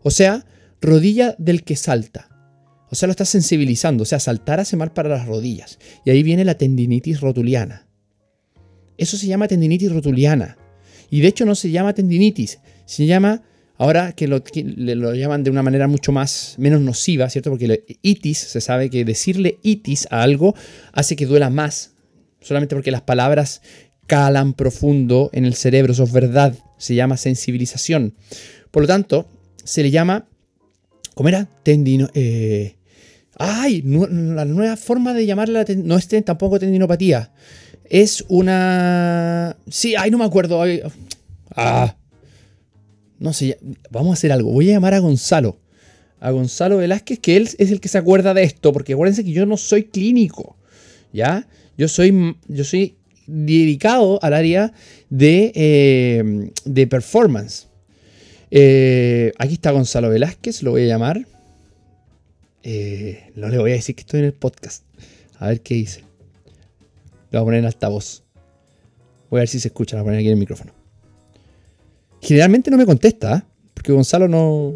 O 0.01 0.11
sea, 0.11 0.45
rodilla 0.85 1.35
del 1.37 1.63
que 1.63 1.75
salta. 1.75 2.29
O 2.89 2.95
sea, 2.95 3.07
lo 3.07 3.11
está 3.11 3.25
sensibilizando. 3.25 4.03
O 4.03 4.05
sea, 4.05 4.19
saltar 4.19 4.59
hace 4.59 4.77
mal 4.77 4.93
para 4.93 5.09
las 5.09 5.25
rodillas. 5.25 5.79
Y 6.05 6.11
ahí 6.11 6.23
viene 6.23 6.45
la 6.45 6.57
tendinitis 6.57 7.19
rotuliana. 7.21 7.87
Eso 8.97 9.17
se 9.17 9.27
llama 9.27 9.47
tendinitis 9.47 9.91
rotuliana. 9.91 10.57
Y 11.09 11.21
de 11.21 11.27
hecho 11.27 11.45
no 11.45 11.55
se 11.55 11.71
llama 11.71 11.93
tendinitis, 11.93 12.59
se 12.85 13.05
llama 13.05 13.43
ahora 13.77 14.13
que 14.13 14.27
lo, 14.27 14.43
llaman 15.13 15.43
de 15.43 15.51
una 15.51 15.63
manera 15.63 15.87
mucho 15.87 16.11
más, 16.11 16.55
menos 16.57 16.81
nociva, 16.81 17.29
¿cierto? 17.29 17.49
Porque 17.51 17.85
itis, 18.01 18.37
se 18.37 18.61
sabe 18.61 18.89
que 18.89 19.05
decirle 19.05 19.59
itis 19.63 20.07
a 20.11 20.23
algo 20.23 20.55
hace 20.93 21.15
que 21.15 21.25
duela 21.25 21.49
más, 21.49 21.93
solamente 22.41 22.75
porque 22.75 22.91
las 22.91 23.01
palabras 23.01 23.61
calan 24.07 24.53
profundo 24.53 25.29
en 25.33 25.45
el 25.45 25.55
cerebro, 25.55 25.93
eso 25.93 26.03
es 26.03 26.11
verdad, 26.11 26.55
se 26.77 26.95
llama 26.95 27.17
sensibilización. 27.17 28.15
Por 28.71 28.83
lo 28.83 28.87
tanto, 28.87 29.27
se 29.63 29.83
le 29.83 29.91
llama, 29.91 30.27
¿cómo 31.15 31.29
era? 31.29 31.49
Tendino, 31.63 32.09
eh, 32.13 32.75
ay, 33.37 33.81
la 33.81 34.45
nueva 34.45 34.77
forma 34.77 35.13
de 35.13 35.25
llamarla 35.25 35.65
no 35.77 35.97
es 35.97 36.07
tampoco 36.23 36.59
tendinopatía, 36.59 37.31
es 37.89 38.23
una, 38.27 39.57
sí, 39.67 39.95
ay, 39.95 40.11
no 40.11 40.19
me 40.19 40.25
acuerdo, 40.25 40.63
ah, 41.55 41.95
no 43.17 43.33
sé, 43.33 43.57
vamos 43.89 44.11
a 44.11 44.13
hacer 44.13 44.31
algo, 44.31 44.51
voy 44.51 44.69
a 44.69 44.73
llamar 44.73 44.93
a 44.93 44.99
Gonzalo, 44.99 45.59
a 46.19 46.31
Gonzalo 46.31 46.77
Velázquez, 46.77 47.19
que 47.19 47.37
él 47.37 47.49
es 47.57 47.71
el 47.71 47.79
que 47.79 47.87
se 47.89 47.97
acuerda 47.97 48.33
de 48.33 48.43
esto, 48.43 48.71
porque 48.73 48.93
acuérdense 48.93 49.23
que 49.23 49.31
yo 49.31 49.45
no 49.45 49.57
soy 49.57 49.85
clínico, 49.85 50.57
¿ya? 51.13 51.47
Yo 51.77 51.87
soy, 51.87 52.37
yo 52.47 52.63
soy 52.63 52.97
dedicado 53.27 54.19
al 54.21 54.33
área 54.33 54.73
de, 55.09 55.51
eh, 55.55 56.51
de 56.65 56.87
performance. 56.87 57.67
Eh, 58.57 59.33
aquí 59.37 59.55
está 59.55 59.71
Gonzalo 59.71 60.09
Velázquez, 60.09 60.63
lo 60.63 60.71
voy 60.71 60.83
a 60.83 60.87
llamar. 60.87 61.27
Eh, 62.63 63.33
no 63.35 63.49
le 63.49 63.57
voy 63.57 63.71
a 63.71 63.73
decir 63.73 63.95
que 63.95 64.01
estoy 64.01 64.21
en 64.21 64.27
el 64.27 64.33
podcast. 64.33 64.85
A 65.39 65.49
ver 65.49 65.59
qué 65.59 65.75
dice. 65.75 66.05
Lo 67.31 67.39
voy 67.39 67.41
a 67.41 67.43
poner 67.43 67.59
en 67.59 67.65
altavoz. 67.65 68.23
Voy 69.29 69.39
a 69.39 69.41
ver 69.41 69.49
si 69.49 69.59
se 69.59 69.67
escucha. 69.67 69.97
Lo 69.97 70.03
voy 70.03 70.05
a 70.05 70.11
poner 70.11 70.19
aquí 70.19 70.27
en 70.27 70.35
el 70.35 70.39
micrófono. 70.39 70.71
Generalmente 72.21 72.71
no 72.71 72.77
me 72.77 72.85
contesta, 72.85 73.45
porque 73.73 73.91
Gonzalo 73.91 74.29
no, 74.29 74.73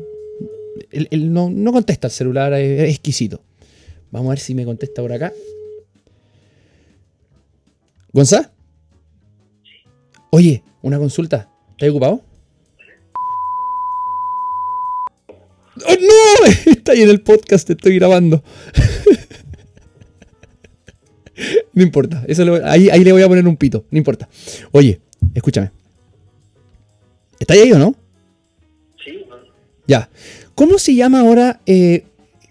él, 0.91 1.33
no, 1.33 1.49
no, 1.49 1.71
contesta 1.71 2.07
el 2.07 2.11
celular, 2.11 2.51
es 2.51 2.89
exquisito. 2.89 3.41
Vamos 4.11 4.27
a 4.27 4.31
ver 4.31 4.39
si 4.39 4.55
me 4.55 4.65
contesta 4.65 5.01
por 5.01 5.13
acá. 5.13 5.31
¿Gonza? 8.11 8.51
Oye, 10.31 10.63
una 10.81 10.99
consulta. 10.99 11.49
¿Estás 11.71 11.89
ocupado? 11.91 12.28
¡Oh, 15.87 15.95
no! 15.95 16.51
Está 16.71 16.93
ahí 16.93 17.01
en 17.01 17.09
el 17.09 17.21
podcast, 17.21 17.67
te 17.67 17.73
estoy 17.73 17.95
grabando. 17.95 18.43
no 21.73 21.83
importa. 21.83 22.23
Eso 22.27 22.43
ahí, 22.65 22.89
ahí, 22.89 23.03
le 23.03 23.11
voy 23.11 23.21
a 23.21 23.27
poner 23.27 23.47
un 23.47 23.57
pito. 23.57 23.85
No 23.91 23.97
importa. 23.97 24.27
Oye, 24.71 24.99
escúchame. 25.33 25.71
¿Está 27.39 27.53
ahí 27.53 27.71
o 27.71 27.79
no? 27.79 27.95
Sí. 29.03 29.25
Ya. 29.87 30.09
¿Cómo 30.55 30.77
se 30.77 30.95
llama 30.95 31.21
ahora 31.21 31.61
eh, 31.65 32.03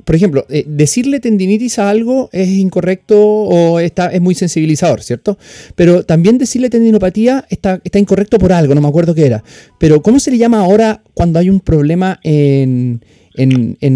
por 0.09 0.17
ejemplo, 0.17 0.47
eh, 0.49 0.65
decirle 0.67 1.21
tendinitis 1.21 1.79
a 1.79 1.91
algo 1.91 2.31
es 2.33 2.49
incorrecto 2.49 3.21
o 3.21 3.79
está, 3.79 4.07
es 4.07 4.23
muy 4.23 4.35
sensibilizador, 4.35 5.03
¿cierto? 5.03 5.37
Pero 5.75 6.03
también 6.03 6.39
decirle 6.39 6.71
tendinopatía 6.71 7.45
está, 7.51 7.83
está 7.85 7.99
incorrecto 7.99 8.39
por 8.39 8.55
algo, 8.55 8.75
no 8.75 8.81
me 8.81 8.89
acuerdo 8.89 9.15
qué 9.15 9.27
era. 9.27 9.45
Pero 9.77 10.01
¿cómo 10.01 10.19
se 10.19 10.31
le 10.31 10.39
llama 10.39 10.61
ahora 10.61 11.03
cuando 11.13 11.39
hay 11.39 11.51
un 11.51 11.61
problema 11.61 12.21
en, 12.23 13.05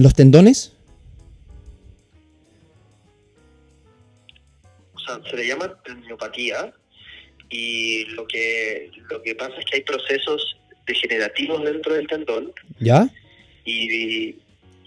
los 0.03 0.15
tendones? 0.15 0.73
O 4.95 4.99
sea, 4.99 5.21
se 5.29 5.37
le 5.37 5.47
llama 5.47 5.75
tendinopatía 5.85 6.73
y 7.51 8.05
lo 8.07 8.27
que, 8.27 8.91
lo 9.11 9.23
que 9.23 9.35
pasa 9.35 9.55
es 9.59 9.65
que 9.67 9.77
hay 9.77 9.83
procesos 9.83 10.57
degenerativos 10.87 11.63
dentro 11.65 11.95
del 11.95 12.07
tendón. 12.07 12.53
¿Ya? 12.79 13.09
Y, 13.65 14.37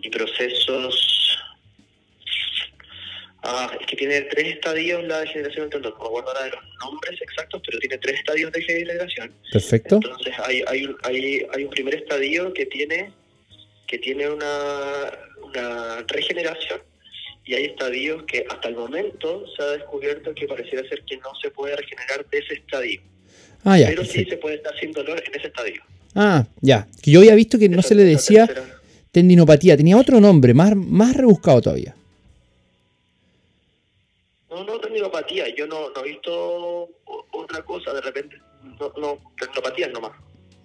y 0.01 0.09
procesos 0.09 1.15
Ah, 3.47 3.69
es 3.79 3.85
que 3.85 3.95
tiene 3.95 4.21
tres 4.21 4.55
estadios 4.55 5.03
la 5.03 5.19
degeneración 5.19 5.69
del 5.69 5.81
tendón. 5.81 5.93
No 5.93 5.99
me 5.99 6.05
acuerdo 6.07 6.29
ahora 6.29 6.43
de 6.45 6.49
los 6.49 6.63
nombres 6.79 7.21
exactos, 7.21 7.61
pero 7.63 7.77
tiene 7.77 7.97
tres 7.99 8.17
estadios 8.17 8.51
de 8.51 8.59
degeneración. 8.59 9.31
Perfecto. 9.51 9.95
Entonces 9.97 10.33
hay, 10.43 10.63
hay, 10.67 10.89
hay, 11.03 11.45
hay 11.53 11.63
un 11.63 11.69
primer 11.69 11.93
estadio 11.93 12.51
que 12.53 12.65
tiene 12.65 13.13
que 13.87 13.97
tiene 13.99 14.29
una, 14.29 15.11
una 15.41 16.01
regeneración 16.07 16.81
y 17.45 17.53
hay 17.53 17.65
estadios 17.65 18.23
que 18.23 18.45
hasta 18.49 18.69
el 18.69 18.75
momento 18.75 19.45
se 19.55 19.61
ha 19.61 19.67
descubierto 19.67 20.33
que 20.33 20.47
pareciera 20.47 20.87
ser 20.89 21.03
que 21.03 21.17
no 21.17 21.29
se 21.41 21.51
puede 21.51 21.75
regenerar 21.75 22.27
de 22.29 22.39
ese 22.39 22.55
estadio. 22.55 23.01
Ah, 23.63 23.77
ya, 23.77 23.87
pero 23.87 24.03
sí 24.03 24.25
se 24.25 24.37
puede 24.37 24.55
estar 24.55 24.77
sin 24.79 24.91
dolor 24.91 25.21
en 25.25 25.35
ese 25.35 25.47
estadio. 25.47 25.83
Ah, 26.15 26.45
ya. 26.61 26.87
Que 27.01 27.11
yo 27.11 27.19
había 27.19 27.35
visto 27.35 27.59
que 27.59 27.69
no 27.69 27.81
se 27.81 27.93
le 27.93 28.03
decía 28.03 28.49
tendinopatía, 29.11 29.77
tenía 29.77 29.97
otro 29.97 30.19
nombre, 30.19 30.53
más, 30.53 30.75
más 30.75 31.15
rebuscado 31.15 31.61
todavía. 31.61 31.95
No, 34.49 34.63
no, 34.63 34.79
tendinopatía. 34.79 35.53
Yo 35.55 35.67
no, 35.67 35.89
no 35.89 36.03
he 36.03 36.09
visto 36.09 36.89
otra 37.31 37.61
cosa 37.63 37.93
de 37.93 38.01
repente. 38.01 38.37
No, 38.79 38.91
no, 38.97 39.19
tendinopatía 39.39 39.87
nomás. 39.89 40.11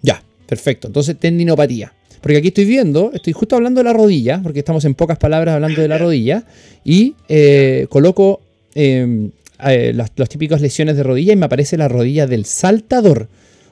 Ya, 0.02 0.22
perfecto. 0.46 0.87
Entonces, 0.87 1.18
tendinopatía. 1.18 1.92
Porque 2.20 2.37
aquí 2.37 2.48
estoy 2.48 2.66
viendo, 2.66 3.11
estoy 3.14 3.33
justo 3.33 3.56
hablando 3.56 3.80
de 3.80 3.85
la 3.85 3.92
rodilla, 3.92 4.40
porque 4.42 4.59
estamos 4.59 4.85
en 4.85 4.94
pocas 4.94 5.18
palabras 5.18 5.54
hablando 5.54 5.80
de 5.80 5.88
la 5.88 5.98
rodilla, 5.98 6.44
y 6.85 7.14
eh, 7.28 7.87
coloco 7.88 8.40
em, 8.74 9.30
eh, 9.66 9.92
las, 9.94 10.28
típicas 10.28 10.61
lesiones 10.61 10.96
de 10.96 11.02
rodilla 11.02 11.33
y 11.33 11.37
me 11.37 11.46
aparece 11.46 11.76
la 11.76 11.88
rodilla 11.88 12.26
del 12.26 12.44
saltador. 12.44 13.28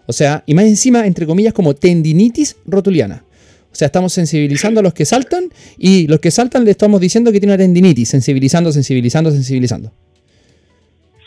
O 0.07 0.13
sea, 0.13 0.43
y 0.47 0.55
más 0.55 0.65
encima, 0.65 1.07
entre 1.07 1.27
comillas, 1.27 1.53
como 1.53 1.75
tendinitis 1.75 2.57
rotuliana. 2.67 3.25
O 3.71 3.75
sea, 3.75 3.87
estamos 3.87 4.13
sensibilizando 4.13 4.81
a 4.81 4.83
los 4.83 4.95
que 4.95 5.05
saltan 5.05 5.53
y 5.77 6.07
los 6.07 6.21
que 6.21 6.31
saltan 6.31 6.65
le 6.65 6.71
estamos 6.71 7.01
diciendo 7.01 7.31
que 7.31 7.41
tiene 7.41 7.53
una 7.53 7.63
tendinitis, 7.63 8.09
sensibilizando, 8.09 8.73
sensibilizando, 8.73 9.31
sensibilizando. 9.31 9.93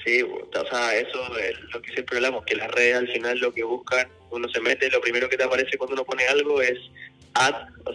Sí, 0.04 0.24
o 0.24 0.66
sea, 0.70 0.96
eso 0.98 1.38
es 1.38 1.56
lo 1.72 1.82
que 1.82 1.94
siempre 1.94 2.18
hablamos, 2.18 2.44
que 2.44 2.56
las 2.56 2.72
redes 2.72 2.96
al 2.96 3.08
final 3.08 3.38
lo 3.38 3.54
que 3.54 3.64
buscan, 3.64 4.08
uno 4.32 4.50
se 4.50 4.60
mete, 4.60 4.90
lo 4.90 5.00
primero 5.00 5.30
que 5.30 5.38
te 5.38 5.44
aparece 5.44 5.78
cuando 5.78 5.94
uno 5.94 6.04
pone 6.04 6.26
algo 6.26 6.62
es 6.62 6.80
ad, 7.34 7.54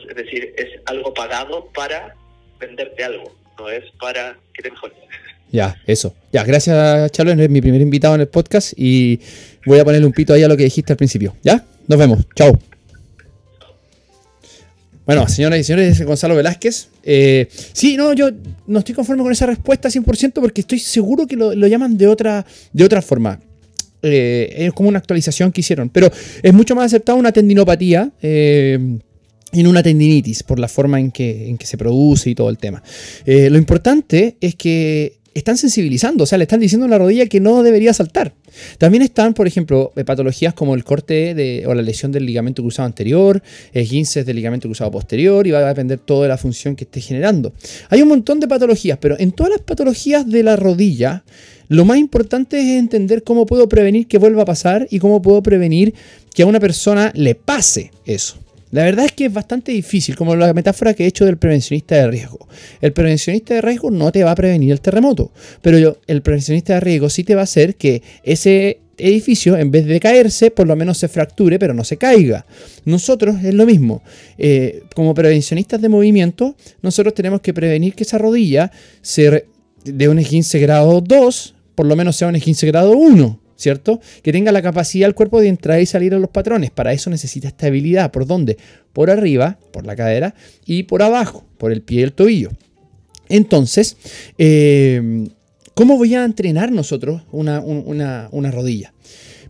es 0.09 0.16
decir, 0.16 0.55
es 0.57 0.81
algo 0.87 1.12
pagado 1.14 1.68
para 1.75 2.14
venderte 2.59 3.05
algo, 3.05 3.35
no 3.59 3.68
es 3.68 3.85
para 4.01 4.37
que 4.55 4.62
te 4.62 4.70
mejores. 4.70 4.96
Ya, 5.53 5.77
eso. 5.87 6.14
Ya, 6.33 6.44
gracias, 6.44 7.11
Chalo, 7.12 7.31
eres 7.31 7.49
mi 7.49 7.61
primer 7.61 7.81
invitado 7.81 8.14
en 8.14 8.22
el 8.22 8.29
podcast 8.29 8.72
y 8.77 9.20
voy 9.64 9.79
a 9.79 9.85
ponerle 9.85 10.07
un 10.07 10.12
pito 10.12 10.33
ahí 10.33 10.42
a 10.42 10.49
lo 10.49 10.57
que 10.57 10.64
dijiste 10.64 10.92
al 10.92 10.96
principio. 10.96 11.37
¿Ya? 11.42 11.64
Nos 11.87 11.99
vemos. 11.99 12.27
Chao. 12.35 12.59
Bueno, 15.07 15.29
señoras 15.29 15.61
y 15.61 15.64
señores, 15.64 16.03
Gonzalo 16.05 16.35
Velázquez. 16.35 16.88
Eh, 17.05 17.49
sí, 17.72 17.96
no, 17.96 18.12
yo 18.12 18.31
no 18.66 18.81
estoy 18.81 18.92
conforme 18.92 19.22
con 19.22 19.31
esa 19.31 19.46
respuesta 19.46 19.88
100% 19.88 20.33
porque 20.35 20.62
estoy 20.62 20.81
seguro 20.81 21.29
que 21.29 21.37
lo, 21.37 21.55
llaman 21.55 21.96
de 21.96 22.09
otra, 22.09 22.44
de 22.72 22.85
otra 22.85 23.01
forma. 23.01 23.38
Eh, 24.03 24.66
es 24.66 24.72
como 24.72 24.88
una 24.88 24.99
actualización 24.99 25.53
que 25.53 25.61
hicieron, 25.61 25.90
pero 25.90 26.11
es 26.42 26.53
mucho 26.53 26.75
más 26.75 26.87
aceptado 26.87 27.18
una 27.18 27.33
tendinopatía 27.33 28.11
eh, 28.20 28.99
en 29.53 29.67
una 29.67 29.83
tendinitis 29.83 30.43
por 30.43 30.59
la 30.59 30.69
forma 30.69 31.01
en 31.01 31.11
que, 31.11 31.49
en 31.49 31.57
que 31.59 31.67
se 31.67 31.79
produce 31.79 32.31
y 32.31 32.35
todo 32.35 32.51
el 32.51 32.59
tema. 32.59 32.83
lo 33.27 33.57
importante 33.59 34.37
es 34.41 34.55
que 34.55 35.19
están 35.39 35.59
sensibilizando, 35.59 36.25
o 36.25 36.27
sea, 36.27 36.39
le 36.39 36.45
están 36.45 36.61
diciendo 36.61 36.87
a 36.87 36.89
la 36.89 36.97
rodilla 36.97 37.27
que 37.27 37.41
no 37.41 37.63
debería 37.63 37.93
saltar. 37.93 38.33
También 38.79 39.03
están, 39.03 39.35
por 39.35 39.47
ejemplo, 39.47 39.93
eh, 39.95 40.03
patologías 40.03 40.55
como 40.55 40.75
el 40.75 40.83
corte 40.83 41.35
de, 41.35 41.65
o 41.67 41.75
la 41.75 41.83
lesión 41.83 42.11
del 42.11 42.25
ligamento 42.25 42.63
cruzado 42.63 42.87
anterior, 42.87 43.43
esguinces 43.75 44.25
del 44.25 44.37
ligamento 44.37 44.67
cruzado 44.67 44.91
posterior, 44.91 45.47
y 45.47 45.51
va 45.51 45.59
a 45.59 45.69
depender 45.69 45.99
todo 45.99 46.23
de 46.23 46.29
la 46.29 46.39
función 46.39 46.75
que 46.75 46.85
esté 46.85 47.03
generando. 47.03 47.53
Hay 47.91 48.01
un 48.01 48.09
montón 48.09 48.41
de 48.41 48.49
patologías, 48.49 48.97
pero 48.99 49.19
en 49.19 49.33
todas 49.33 49.53
las 49.53 49.61
patologías 49.61 50.27
de 50.27 50.43
la 50.43 50.57
rodilla, 50.57 51.23
lo 51.69 51.85
más 51.85 51.99
importante 51.99 52.59
es 52.59 52.79
entender 52.79 53.23
cómo 53.23 53.45
puedo 53.45 53.69
prevenir 53.69 54.07
que 54.07 54.17
vuelva 54.17 54.43
a 54.43 54.47
pasar 54.47 54.89
y 54.91 55.01
cómo 55.01 55.21
puedo 55.21 55.43
prevenir 55.43 55.93
que 56.35 56.45
a 56.45 56.47
una 56.47 56.61
persona 56.61 57.13
le 57.15 57.35
pase 57.35 57.91
eso. 58.07 58.39
La 58.77 58.85
verdad 58.85 59.07
es 59.07 59.12
que 59.12 59.25
es 59.25 59.33
bastante 59.33 59.73
difícil, 59.73 60.17
como 60.17 60.37
la 60.37 60.53
metáfora 60.53 60.93
que 60.93 61.05
he 61.05 61.07
hecho 61.07 61.25
del 61.25 61.39
prevencionista 61.39 61.95
de 61.95 62.09
riesgo. 62.09 62.47
El 62.83 62.93
prevencionista 62.93 63.55
de 63.55 63.62
riesgo 63.62 63.91
no 63.91 64.12
te 64.12 64.23
va 64.23 64.33
a 64.33 64.35
prevenir 64.35 64.71
el 64.71 64.83
terremoto, 64.83 65.33
pero 65.62 65.99
el 66.07 66.21
prevencionista 66.21 66.75
de 66.75 66.81
riesgo 66.81 67.09
sí 67.09 67.25
te 67.25 67.35
va 67.35 67.41
a 67.41 67.45
hacer 67.45 67.77
que 67.77 68.03
ese 68.23 68.81
edificio, 68.99 69.57
en 69.57 69.71
vez 69.71 69.87
de 69.87 69.99
caerse, 69.99 70.51
por 70.51 70.67
lo 70.67 70.77
menos 70.77 70.99
se 70.99 71.09
fracture, 71.09 71.59
pero 71.59 71.73
no 71.73 71.85
se 71.85 71.97
caiga. 71.97 72.45
Nosotros 72.85 73.43
es 73.43 73.55
lo 73.55 73.65
mismo. 73.65 74.03
Eh, 74.37 74.83
como 74.95 75.15
prevencionistas 75.15 75.81
de 75.81 75.89
movimiento, 75.89 76.55
nosotros 76.83 77.15
tenemos 77.15 77.41
que 77.41 77.55
prevenir 77.55 77.95
que 77.95 78.03
esa 78.03 78.19
rodilla 78.19 78.71
se 79.01 79.47
de 79.85 80.09
un 80.11 80.23
15 80.23 80.59
grado 80.59 81.01
2, 81.01 81.55
por 81.75 81.87
lo 81.87 81.97
menos 81.97 82.15
sea 82.15 82.29
un 82.29 82.39
15 82.39 82.67
grado 82.67 82.93
1. 82.93 83.41
¿Cierto? 83.57 84.01
Que 84.23 84.33
tenga 84.33 84.53
la 84.53 84.62
capacidad 84.62 85.09
el 85.09 85.14
cuerpo 85.14 85.40
de 85.40 85.49
entrar 85.49 85.81
y 85.81 85.87
salir 85.87 86.14
a 86.14 86.19
los 86.19 86.31
patrones. 86.31 86.71
Para 86.71 86.92
eso 86.92 87.11
necesita 87.11 87.49
estabilidad. 87.49 88.11
¿Por 88.12 88.27
dónde? 88.27 88.57
Por 88.92 89.11
arriba, 89.11 89.59
por 89.73 89.87
la 89.87 89.97
cadera, 89.97 90.35
y 90.64 90.85
por 90.85 91.03
abajo, 91.03 91.45
por 91.59 91.73
el 91.73 91.83
pie 91.83 92.01
y 92.01 92.05
el 92.05 92.12
tobillo. 92.12 92.51
Entonces, 93.29 93.97
eh, 94.38 95.29
¿cómo 95.75 95.97
voy 95.97 96.14
a 96.14 96.25
entrenar 96.25 96.73
nosotros 96.73 97.23
una, 97.33 97.61
una, 97.61 98.51
rodilla? 98.51 98.92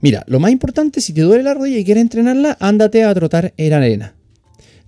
Mira, 0.00 0.24
lo 0.26 0.40
más 0.40 0.50
importante, 0.50 1.00
si 1.00 1.12
te 1.12 1.22
duele 1.22 1.42
la 1.42 1.54
rodilla 1.54 1.78
y 1.78 1.84
quieres 1.84 2.02
entrenarla, 2.02 2.56
ándate 2.60 3.04
a 3.04 3.14
trotar 3.14 3.52
en 3.56 3.72
arena. 3.72 4.14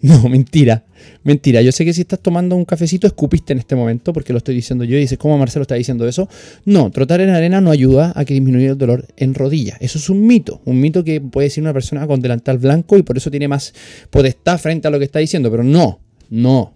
No, 0.01 0.29
mentira. 0.29 0.85
Mentira. 1.25 1.63
Yo 1.63 1.73
sé 1.73 1.85
que 1.85 1.93
si 1.93 2.03
estás 2.03 2.21
tomando 2.21 2.57
un 2.57 2.65
cafecito, 2.65 3.07
escupiste 3.07 3.53
en 3.53 3.59
este 3.59 3.75
momento, 3.77 4.13
porque 4.13 4.33
lo 4.33 4.39
estoy 4.39 4.55
diciendo 4.55 4.85
yo 4.85 4.97
y 4.97 5.01
dices, 5.01 5.19
¿cómo 5.19 5.37
Marcelo 5.39 5.63
está 5.63 5.75
diciendo 5.75 6.07
eso? 6.07 6.29
No, 6.65 6.91
trotar 6.91 7.21
en 7.21 7.31
arena 7.31 7.61
no 7.61 7.71
ayuda 7.71 8.13
a 8.15 8.25
que 8.25 8.35
disminuya 8.35 8.71
el 8.71 8.79
dolor 8.79 9.07
en 9.17 9.35
rodilla. 9.35 9.77
Eso 9.81 9.99
es 9.99 10.09
un 10.11 10.27
mito. 10.27 10.61
Un 10.65 10.81
mito 10.81 11.05
que 11.05 11.21
puede 11.21 11.47
decir 11.47 11.63
una 11.63 11.73
persona 11.73 12.07
con 12.07 12.21
delantal 12.21 12.59
blanco 12.59 12.97
y 12.97 13.03
por 13.03 13.17
eso 13.17 13.31
tiene 13.31 13.49
más 13.49 13.75
potestad 14.11 14.59
frente 14.59 14.89
a 14.89 14.91
lo 14.91 14.99
que 14.99 15.05
está 15.05 15.19
diciendo. 15.19 15.51
Pero 15.51 15.65
no, 15.65 16.01
no. 16.31 16.75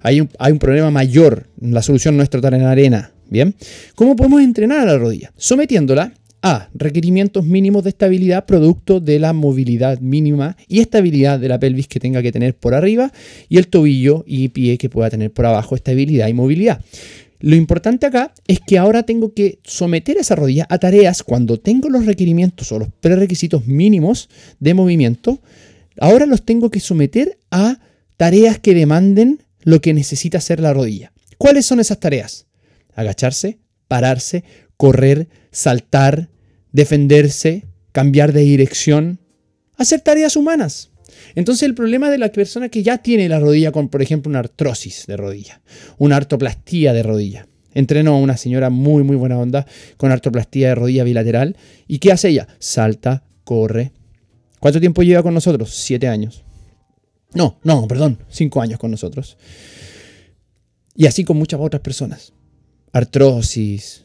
Hay 0.00 0.20
un, 0.20 0.28
hay 0.38 0.52
un 0.52 0.58
problema 0.58 0.90
mayor. 0.90 1.48
La 1.60 1.82
solución 1.82 2.16
no 2.16 2.22
es 2.22 2.30
trotar 2.30 2.54
en 2.54 2.62
arena. 2.62 3.12
Bien. 3.28 3.54
¿Cómo 3.94 4.14
podemos 4.14 4.42
entrenar 4.42 4.80
a 4.80 4.84
la 4.84 4.98
rodilla? 4.98 5.32
Sometiéndola 5.38 6.12
a. 6.42 6.68
Requerimientos 6.74 7.44
mínimos 7.44 7.84
de 7.84 7.90
estabilidad 7.90 8.46
producto 8.46 9.00
de 9.00 9.18
la 9.18 9.32
movilidad 9.32 10.00
mínima 10.00 10.56
y 10.68 10.80
estabilidad 10.80 11.38
de 11.38 11.48
la 11.48 11.58
pelvis 11.58 11.88
que 11.88 12.00
tenga 12.00 12.22
que 12.22 12.32
tener 12.32 12.56
por 12.56 12.74
arriba 12.74 13.12
y 13.48 13.58
el 13.58 13.68
tobillo 13.68 14.24
y 14.26 14.48
pie 14.48 14.78
que 14.78 14.90
pueda 14.90 15.08
tener 15.08 15.32
por 15.32 15.46
abajo 15.46 15.74
estabilidad 15.74 16.28
y 16.28 16.34
movilidad. 16.34 16.80
Lo 17.42 17.56
importante 17.56 18.06
acá 18.06 18.32
es 18.46 18.60
que 18.60 18.78
ahora 18.78 19.02
tengo 19.02 19.34
que 19.34 19.58
someter 19.64 20.16
esa 20.16 20.36
rodilla 20.36 20.66
a 20.68 20.78
tareas 20.78 21.24
cuando 21.24 21.58
tengo 21.58 21.88
los 21.90 22.06
requerimientos 22.06 22.70
o 22.70 22.78
los 22.78 22.88
prerequisitos 23.00 23.66
mínimos 23.66 24.28
de 24.60 24.74
movimiento. 24.74 25.40
Ahora 25.98 26.26
los 26.26 26.44
tengo 26.44 26.70
que 26.70 26.78
someter 26.78 27.38
a 27.50 27.80
tareas 28.16 28.60
que 28.60 28.74
demanden 28.74 29.42
lo 29.62 29.80
que 29.80 29.92
necesita 29.92 30.38
hacer 30.38 30.60
la 30.60 30.72
rodilla. 30.72 31.12
¿Cuáles 31.36 31.66
son 31.66 31.80
esas 31.80 31.98
tareas? 31.98 32.46
Agacharse, 32.94 33.58
pararse, 33.88 34.44
correr, 34.82 35.28
saltar, 35.52 36.28
defenderse, 36.72 37.66
cambiar 37.92 38.32
de 38.32 38.40
dirección, 38.40 39.20
hacer 39.76 40.00
tareas 40.00 40.34
humanas. 40.34 40.90
Entonces 41.36 41.68
el 41.68 41.76
problema 41.76 42.10
de 42.10 42.18
la 42.18 42.32
persona 42.32 42.68
que 42.68 42.82
ya 42.82 42.98
tiene 42.98 43.28
la 43.28 43.38
rodilla 43.38 43.70
con, 43.70 43.88
por 43.88 44.02
ejemplo, 44.02 44.28
una 44.28 44.40
artrosis 44.40 45.06
de 45.06 45.16
rodilla, 45.16 45.62
una 45.98 46.16
artoplastía 46.16 46.92
de 46.92 47.04
rodilla. 47.04 47.46
Entrenó 47.72 48.14
a 48.14 48.18
una 48.18 48.36
señora 48.36 48.70
muy, 48.70 49.04
muy 49.04 49.14
buena 49.14 49.38
onda 49.38 49.68
con 49.98 50.10
artoplastía 50.10 50.70
de 50.70 50.74
rodilla 50.74 51.04
bilateral. 51.04 51.56
¿Y 51.86 52.00
qué 52.00 52.10
hace 52.10 52.30
ella? 52.30 52.48
Salta, 52.58 53.22
corre. 53.44 53.92
¿Cuánto 54.58 54.80
tiempo 54.80 55.04
lleva 55.04 55.22
con 55.22 55.32
nosotros? 55.32 55.72
Siete 55.76 56.08
años. 56.08 56.42
No, 57.34 57.60
no, 57.62 57.86
perdón, 57.86 58.18
cinco 58.28 58.60
años 58.60 58.80
con 58.80 58.90
nosotros. 58.90 59.36
Y 60.96 61.06
así 61.06 61.22
con 61.22 61.36
muchas 61.36 61.60
otras 61.60 61.82
personas. 61.82 62.32
Artrosis, 62.92 64.02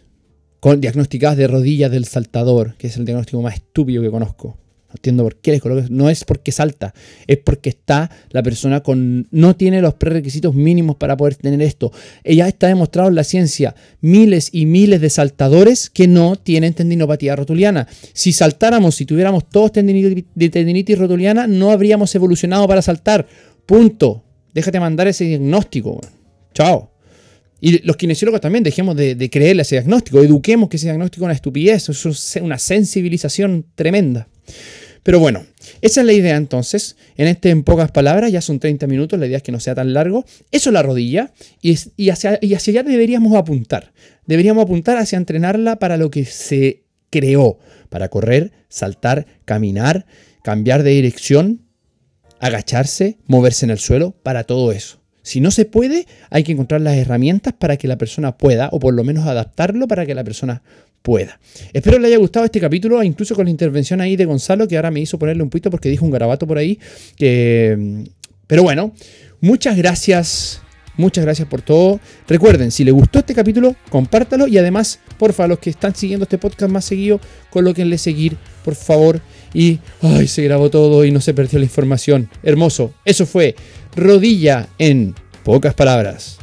con 0.60 0.82
diagnosticadas 0.82 1.38
de 1.38 1.48
rodillas 1.48 1.92
del 1.92 2.06
saltador, 2.06 2.76
que 2.78 2.88
es 2.88 2.98
el 2.98 3.06
diagnóstico 3.06 3.42
más 3.42 3.56
estúpido 3.56 4.02
que 4.02 4.10
conozco. 4.10 4.58
No 4.90 4.94
entiendo 4.94 5.24
por 5.24 5.36
qué 5.36 5.52
les 5.52 5.62
coloco. 5.62 5.86
No 5.90 6.10
es 6.10 6.24
porque 6.24 6.54
salta, 6.54 6.94
es 7.28 7.38
porque 7.40 7.70
está 7.70 8.10
la 8.30 8.42
persona 8.42 8.82
con. 8.82 9.28
no 9.32 9.56
tiene 9.56 9.82
los 9.82 9.96
prerequisitos 9.96 10.56
mínimos 10.56 10.96
para 10.96 11.18
poder 11.18 11.36
tener 11.36 11.62
esto. 11.62 11.92
Ya 12.24 12.48
está 12.48 12.68
demostrado 12.68 13.10
en 13.10 13.16
la 13.16 13.26
ciencia 13.26 13.76
miles 14.00 14.50
y 14.54 14.66
miles 14.66 15.02
de 15.02 15.10
saltadores 15.10 15.90
que 15.90 16.08
no 16.08 16.38
tienen 16.38 16.74
tendinopatía 16.74 17.36
rotuliana. 17.36 17.86
Si 18.14 18.32
saltáramos, 18.32 18.96
si 18.96 19.06
tuviéramos 19.06 19.50
todos 19.50 19.74
tendinitis, 19.74 20.98
rotuliana, 20.98 21.48
no 21.48 21.72
habríamos 21.72 22.16
evolucionado 22.16 22.66
para 22.66 22.82
saltar. 22.82 23.28
Punto. 23.66 24.24
Déjate 24.54 24.80
mandar 24.80 25.08
ese 25.08 25.26
diagnóstico. 25.26 26.00
Chao. 26.54 26.97
Y 27.60 27.80
los 27.80 27.98
kinesiólogos 27.98 28.42
también 28.42 28.64
dejemos 28.64 28.96
de, 28.96 29.30
creerle 29.32 29.62
a 29.62 29.64
ese 29.64 29.76
diagnóstico, 29.76 30.22
eduquemos 30.22 30.70
que 30.70 30.78
ese 30.78 30.88
diagnóstico 30.88 31.24
es 31.24 31.28
una 31.28 31.34
estupidez, 31.34 31.90
es 31.90 32.36
una 32.42 32.60
sensibilización 32.60 33.66
tremenda. 33.76 34.28
Pero 35.04 35.20
bueno, 35.20 35.46
esa 35.82 36.02
es 36.02 36.06
la 36.06 36.14
idea 36.14 36.36
entonces. 36.36 36.98
En 37.16 37.28
este, 37.28 37.50
en 37.50 37.64
pocas 37.64 37.92
palabras, 37.92 38.32
ya 38.32 38.42
son 38.42 38.60
30 38.60 38.88
minutos, 38.88 39.18
la 39.18 39.26
idea 39.26 39.38
es 39.38 39.44
que 39.44 39.54
no 39.54 39.60
sea 39.60 39.74
tan 39.74 39.94
largo. 39.94 40.26
Eso 40.52 40.70
es 40.70 40.74
la 40.74 40.84
rodilla 40.84 41.32
y, 41.62 41.78
y, 41.96 42.10
hacia, 42.10 42.38
y 42.42 42.54
hacia 42.54 42.72
allá 42.72 42.84
deberíamos 42.84 43.34
apuntar. 43.36 43.94
Deberíamos 44.26 44.64
apuntar 44.64 44.98
hacia 44.98 45.18
entrenarla 45.18 45.80
para 45.80 45.98
lo 45.98 46.12
que 46.12 46.26
se 46.26 46.84
creó, 47.10 47.58
para 47.90 48.10
correr, 48.10 48.52
saltar, 48.70 49.26
caminar, 49.46 50.06
cambiar 50.44 50.84
de 50.84 50.92
dirección, 50.92 51.62
agacharse, 52.40 53.18
moverse 53.26 53.66
en 53.66 53.72
el 53.72 53.80
suelo, 53.80 54.12
para 54.12 54.44
todo 54.44 54.72
eso. 54.72 55.00
Si 55.28 55.42
no 55.42 55.52
se 55.52 55.66
puede, 55.66 56.08
hay 56.30 56.46
que 56.46 56.54
encontrar 56.54 56.80
las 56.80 56.96
herramientas 56.96 57.52
para 57.52 57.76
que 57.76 57.90
la 57.90 57.98
persona 57.98 58.38
pueda, 58.38 58.70
o 58.72 58.80
por 58.80 58.94
lo 58.94 59.04
menos 59.04 59.28
adaptarlo 59.28 59.86
para 59.86 60.06
que 60.06 60.16
la 60.16 60.24
persona 60.24 60.62
pueda. 61.02 61.38
Espero 61.74 62.00
le 62.00 62.08
haya 62.08 62.16
gustado 62.16 62.46
este 62.46 62.62
capítulo, 62.62 63.04
incluso 63.04 63.36
con 63.36 63.44
la 63.44 63.52
intervención 63.52 64.00
ahí 64.00 64.16
de 64.16 64.24
Gonzalo, 64.24 64.70
que 64.70 64.78
ahora 64.78 64.90
me 64.90 65.02
hizo 65.02 65.20
ponerle 65.20 65.44
un 65.44 65.50
poquito 65.50 65.70
porque 65.70 65.90
dijo 65.90 66.06
un 66.06 66.12
garabato 66.12 66.48
por 66.48 66.58
ahí. 66.58 66.80
Pero 67.18 68.64
bueno, 68.64 68.94
muchas 69.42 69.76
gracias. 69.76 70.62
Muchas 70.96 71.26
gracias 71.26 71.46
por 71.50 71.62
todo. 71.62 72.00
Recuerden, 72.30 72.72
si 72.72 72.86
les 72.86 72.94
gustó 72.94 73.20
este 73.20 73.36
capítulo, 73.36 73.76
compártalo 73.90 74.48
y 74.48 74.58
además, 74.58 75.02
porfa, 75.20 75.46
los 75.46 75.60
que 75.60 75.70
están 75.70 75.94
siguiendo 75.94 76.24
este 76.24 76.38
podcast 76.38 76.72
más 76.72 76.86
seguido, 76.86 77.20
colóquenle 77.50 77.98
seguir, 77.98 78.38
por 78.64 78.76
favor. 78.76 79.20
Y, 79.58 79.80
ay, 80.04 80.28
se 80.28 80.44
grabó 80.44 80.70
todo 80.70 81.04
y 81.04 81.10
no 81.10 81.20
se 81.20 81.34
perdió 81.34 81.58
la 81.58 81.66
información. 81.66 82.30
Hermoso. 82.44 82.94
Eso 83.04 83.26
fue 83.26 83.56
rodilla 83.96 84.68
en 84.78 85.16
pocas 85.44 85.74
palabras. 85.74 86.38